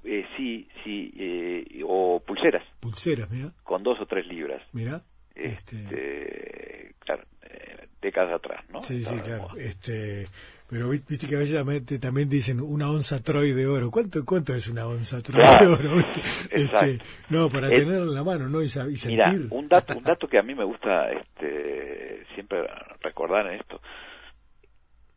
eh, 0.06 0.26
sí, 0.38 0.70
sí, 0.86 1.12
eh, 1.18 1.82
o 1.86 2.24
pulseras, 2.26 2.64
pulseras, 2.80 3.30
mira, 3.30 3.52
con 3.64 3.84
dos 3.84 4.00
o 4.00 4.06
tres 4.06 4.26
libras. 4.26 4.62
mira. 4.72 5.02
Este, 5.36 5.76
Este, 5.78 6.96
claro, 7.00 7.24
eh, 7.44 7.88
décadas 8.02 8.34
atrás, 8.36 8.64
¿no? 8.70 8.82
Sí, 8.84 9.04
sí, 9.04 9.16
Estaba 9.16 9.24
claro. 9.24 9.58
Este, 9.58 10.28
pero 10.70 10.90
vi- 10.90 11.04
viste 11.08 11.28
que 11.28 11.36
a 11.36 11.40
veces 11.40 12.00
también, 12.00 12.30
dicen 12.30 12.60
una 12.62 12.90
onza 12.90 13.22
Troy 13.22 13.52
de 13.52 13.68
oro. 13.68 13.92
¿Cuánto, 13.92 14.24
cuánto 14.26 14.54
es 14.56 14.68
una 14.68 14.88
onza 14.88 15.22
Troy 15.22 15.42
Claro, 15.42 15.78
de 15.78 15.88
oro? 15.88 16.06
Este, 16.52 17.00
no, 17.30 17.50
para 17.50 17.68
El- 17.68 17.82
tenerla 17.84 18.04
en 18.06 18.16
la 18.16 18.24
mano, 18.24 18.48
¿no? 18.50 18.62
Y, 18.62 18.70
Mira, 19.08 19.32
sentir. 19.32 19.48
un 19.52 19.68
dato, 19.68 19.98
un 19.98 20.04
dato 20.04 20.28
que 20.30 20.38
a 20.40 20.44
mí 20.44 20.56
me 20.56 20.64
gusta 20.64 21.12
este, 21.12 22.26
siempre 22.34 22.64
recordar 23.02 23.48
en 23.48 23.60
esto. 23.60 23.82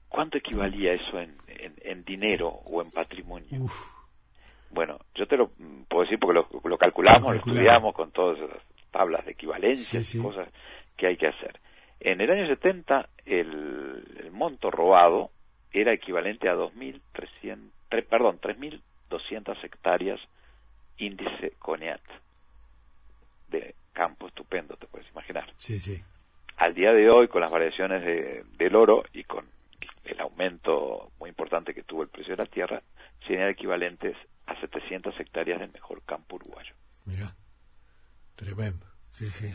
¿Cuánto 0.08 0.38
equivalía 0.38 0.92
eso 0.92 1.18
en, 1.20 1.36
en, 1.46 1.74
en 1.82 2.04
dinero 2.04 2.48
o 2.48 2.82
en 2.82 2.90
patrimonio? 2.90 3.46
Uf, 3.62 3.74
Bueno, 4.70 4.98
yo 5.14 5.26
te 5.26 5.36
lo 5.36 5.52
mm, 5.58 5.82
puedo 5.88 6.02
decir 6.04 6.18
porque 6.18 6.34
lo, 6.34 6.48
lo 6.68 6.78
calculamos, 6.78 7.22
Lo 7.22 7.32
lo 7.32 7.38
estudiamos 7.38 7.94
con 7.94 8.08
esas 8.08 8.50
tablas 8.90 9.24
de 9.24 9.32
equivalencias 9.32 10.06
Sí, 10.06 10.12
sí. 10.12 10.18
y 10.18 10.22
cosas 10.22 10.48
que 10.96 11.06
hay 11.06 11.16
que 11.16 11.28
hacer. 11.28 11.60
En 12.00 12.20
el 12.20 12.30
año 12.30 12.46
70 12.46 13.08
el, 13.26 14.04
el 14.20 14.30
monto 14.30 14.70
robado 14.70 15.30
era 15.72 15.92
equivalente 15.92 16.48
a 16.48 16.54
2.300, 16.54 17.58
tre- 17.90 18.06
perdón, 18.06 18.38
3.200 18.40 19.62
hectáreas 19.64 20.20
índice 20.98 21.52
CONIAT 21.58 22.00
de 23.48 23.74
campo 23.92 24.28
estupendo, 24.28 24.76
te 24.76 24.86
puedes 24.86 25.08
imaginar. 25.10 25.44
sí, 25.56 25.78
sí. 25.80 26.02
Al 26.56 26.74
día 26.74 26.92
de 26.92 27.08
hoy, 27.08 27.28
con 27.28 27.40
las 27.40 27.50
variaciones 27.50 28.04
de- 28.04 28.44
del 28.56 28.74
oro 28.74 29.04
y 29.12 29.24
con 29.24 29.46
el 30.06 30.20
aumento 30.20 31.12
muy 31.20 31.30
importante 31.30 31.72
que 31.74 31.82
tuvo 31.84 32.02
el 32.02 32.08
precio 32.08 32.36
de 32.36 32.42
la 32.44 32.50
tierra, 32.50 32.82
serían 33.26 33.48
equivalentes 33.48 34.16
a 34.46 34.58
700 34.60 35.18
hectáreas 35.20 35.60
del 35.60 35.70
mejor 35.72 36.02
campo 36.02 36.36
uruguayo. 36.36 36.74
Mira, 37.04 37.32
tremendo. 38.38 38.86
Sí, 39.10 39.26
sí. 39.26 39.52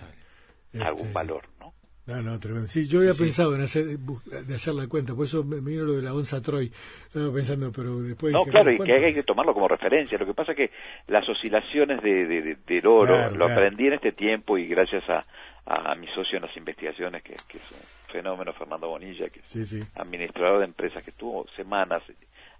Algún 0.81 1.01
Este, 1.07 1.13
valor, 1.13 1.43
¿no? 1.59 1.73
No, 2.05 2.21
no, 2.21 2.37
tremendo. 2.37 2.67
Sí, 2.67 2.85
yo 2.85 2.99
había 2.99 3.13
pensado 3.13 3.55
en 3.55 3.61
hacer, 3.61 3.85
de 3.85 4.55
hacer 4.55 4.73
la 4.73 4.87
cuenta, 4.89 5.15
por 5.15 5.25
eso 5.25 5.41
me, 5.45 5.61
vino 5.61 5.85
lo 5.85 5.93
de 5.93 6.01
la 6.01 6.13
onza 6.13 6.41
Troy. 6.41 6.65
Estaba 7.05 7.33
pensando, 7.33 7.71
pero 7.71 8.01
después. 8.01 8.33
No, 8.33 8.39
dije, 8.39 8.51
claro, 8.51 8.71
y 8.73 8.75
¿cuánto 8.77 8.93
que 8.93 8.99
hay 9.05 9.11
es? 9.11 9.15
que 9.17 9.23
tomarlo 9.23 9.53
como 9.53 9.69
referencia. 9.69 10.17
Lo 10.17 10.25
que 10.25 10.33
pasa 10.33 10.51
es 10.51 10.57
que 10.57 10.71
las 11.07 11.27
oscilaciones 11.29 12.01
de, 12.03 12.25
de- 12.27 12.41
de- 12.41 12.57
del 12.67 12.85
oro 12.87 13.05
Claro, 13.15 13.35
lo 13.37 13.45
claro. 13.45 13.53
aprendí 13.53 13.87
en 13.87 13.93
este 13.93 14.11
tiempo 14.11 14.57
y 14.57 14.67
gracias 14.67 15.03
a, 15.09 15.25
a 15.65 15.95
mi 15.95 16.07
socio 16.07 16.35
en 16.37 16.41
las 16.43 16.57
investigaciones, 16.57 17.23
que, 17.23 17.35
que 17.47 17.57
es 17.59 17.71
un 17.71 18.11
fenómeno, 18.11 18.51
Fernando 18.51 18.89
Bonilla, 18.89 19.29
que 19.29 19.39
es 19.39 19.45
Sí, 19.49 19.65
sí. 19.65 19.81
administrador 19.95 20.59
de 20.59 20.65
empresas 20.65 21.01
que 21.05 21.11
estuvo 21.11 21.45
semanas 21.55 22.03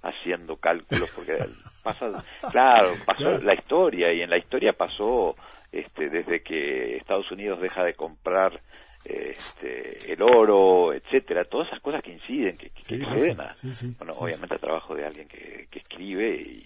haciendo 0.04 0.56
cálculos 0.56 1.12
porque 1.14 1.36
pasa, 1.84 2.10
claro, 2.50 2.92
pasó 3.06 3.42
la 3.42 3.56
historia 3.56 4.14
y 4.14 4.22
en 4.22 4.30
la 4.30 4.38
historia 4.38 4.72
pasó 4.72 5.36
este, 5.74 6.10
desde 6.10 6.42
que 6.44 6.98
Estados 6.98 7.30
Unidos 7.32 7.60
deja 7.60 7.84
de 7.84 7.96
comprar 7.96 8.62
este, 9.04 10.14
el 10.14 10.22
oro, 10.22 10.94
etcétera, 10.94 11.46
todas 11.46 11.68
esas 11.68 11.82
cosas 11.82 12.02
que 12.04 12.12
inciden, 12.12 12.56
que, 12.58 12.70
que, 12.70 12.80
exceden 12.80 13.42
a, 13.42 13.54
bueno, 13.98 14.14
obviamente 14.18 14.54
al 14.54 14.62
trabajo 14.62 14.96
de 14.96 15.06
alguien 15.06 15.28
que, 15.28 15.68
que 15.70 15.80
escribe 15.80 16.36
y, 16.36 16.66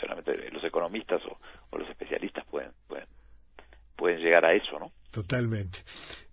solamente 0.00 0.50
los 0.50 0.62
economistas 0.62 1.20
o, 1.26 1.38
o, 1.70 1.78
los 1.78 1.88
especialistas 1.88 2.44
pueden, 2.46 2.70
pueden, 2.86 3.06
pueden 3.96 4.20
llegar 4.20 4.44
a 4.44 4.54
eso, 4.54 4.78
¿no? 4.78 4.92
Totalmente. 5.10 5.80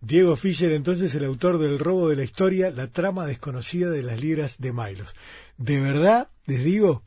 Diego 0.02 0.36
Fischer, 0.36 0.71
entonces, 0.73 1.15
el 1.15 1.23
autor 1.23 1.58
del 1.58 1.80
robo 1.80 2.10
de 2.10 2.17
la 2.17 2.23
historia, 2.23 2.69
la 2.69 2.88
trama 2.88 3.26
desconocida 3.26 3.89
de 3.89 4.04
las 4.04 4.21
libras 4.21 4.60
de 4.60 4.73
Milos. 4.73 5.15
De 5.58 5.80
verdad, 5.80 6.28
les 6.45 6.63
digo, 6.63 7.04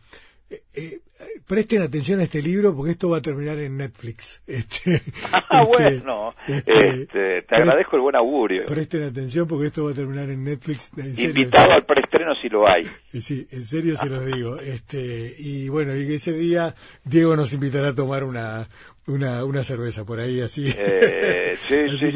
eh, 0.49 0.63
eh, 0.75 1.01
presten 1.47 1.83
atención 1.83 2.21
a 2.21 2.25
este 2.25 2.41
libro 2.41 2.75
porque 2.75 2.93
esto 2.93 3.09
va 3.09 3.19
a 3.19 3.23
terminar 3.23 3.59
en 3.59 3.77
Netflix. 3.77 4.43
Este, 4.57 5.03
ah, 5.33 5.63
este, 5.63 5.67
bueno, 5.67 6.35
este, 6.47 6.89
este, 7.03 7.43
te 7.43 7.57
agradezco 7.57 7.97
el 7.97 8.03
buen 8.03 8.17
augurio. 8.17 8.67
Presten 8.67 9.03
atención 9.03 9.47
porque 9.47 9.67
esto 9.67 9.85
va 9.85 9.91
a 9.91 9.95
terminar 9.95 10.31
en 10.31 10.45
Netflix. 10.45 10.93
Invitado 11.19 11.73
al 11.73 11.85
preestreno 11.85 12.35
si 12.41 12.49
lo 12.49 12.69
hay. 12.69 12.87
Sí, 13.21 13.47
en 13.51 13.65
serio 13.65 13.97
se 13.97 14.09
lo 14.09 14.21
digo. 14.21 14.59
Este, 14.59 15.35
y 15.39 15.69
bueno, 15.69 15.97
y 15.97 16.15
ese 16.15 16.33
día 16.33 16.75
Diego 17.05 17.37
nos 17.37 17.53
invitará 17.53 17.89
a 17.89 17.95
tomar 17.95 18.25
una, 18.25 18.69
una, 19.07 19.45
una 19.45 19.65
cerveza 19.65 20.05
por 20.05 20.21
ahí, 20.21 20.41
así. 20.41 20.73
Eh, 20.77 21.57
sí, 21.69 21.99
sí, 21.99 22.13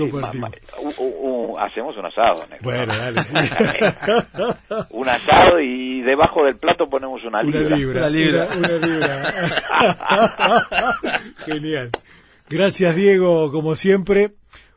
hacemos 1.61 1.97
un 1.97 2.07
asado. 2.07 2.45
Bueno, 2.63 2.93
dale. 2.97 3.21
un 4.91 5.09
asado 5.09 5.61
y 5.61 6.01
debajo 6.03 6.45
del 6.45 6.57
plato 6.57 6.89
ponemos 6.89 7.23
una 7.25 7.43
libra. 7.43 7.61
Una 7.61 7.77
libra. 7.77 8.01
Una 8.01 8.09
libra. 8.09 8.49
Una, 8.57 8.87
libra. 8.87 9.35
Genial. 11.45 11.91
Gracias, 12.49 12.97
Diego, 12.97 13.53
como 13.53 13.77
siempre. 13.77 14.31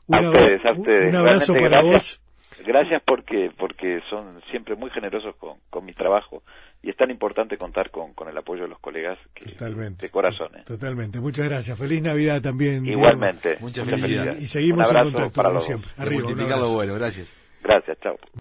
Un, 0.07 0.15
a 0.15 0.29
ustedes, 0.29 0.65
a 0.65 0.71
ustedes. 0.73 1.09
un 1.09 1.15
abrazo 1.15 1.53
para 1.53 1.81
vos. 1.81 2.19
Gracias 2.65 3.01
porque 3.05 3.49
porque 3.57 4.01
son 4.09 4.39
siempre 4.51 4.75
muy 4.75 4.89
generosos 4.89 5.35
con, 5.37 5.57
con 5.69 5.85
mi 5.85 5.93
trabajo 5.93 6.43
y 6.83 6.89
es 6.89 6.97
tan 6.97 7.09
importante 7.09 7.57
contar 7.57 7.89
con, 7.89 8.13
con 8.13 8.27
el 8.27 8.37
apoyo 8.37 8.63
de 8.63 8.67
los 8.67 8.79
colegas 8.79 9.17
que, 9.33 9.45
Totalmente. 9.45 10.05
de 10.05 10.11
corazón. 10.11 10.49
Totalmente. 10.65 11.21
Muchas 11.21 11.47
gracias. 11.47 11.79
Feliz 11.79 12.01
Navidad 12.01 12.41
también. 12.41 12.85
Igualmente. 12.85 13.57
Muchas 13.61 13.89
felicidades. 13.89 14.41
Y, 14.41 14.47
seguimos 14.47 14.91
en 14.91 15.03
contacto, 15.03 15.43
como 15.43 15.61
siempre. 15.61 15.89
Arriba, 15.97 16.67
bueno, 16.67 16.93
gracias. 16.95 17.33
Gracias, 17.63 17.97
chao. 18.01 18.17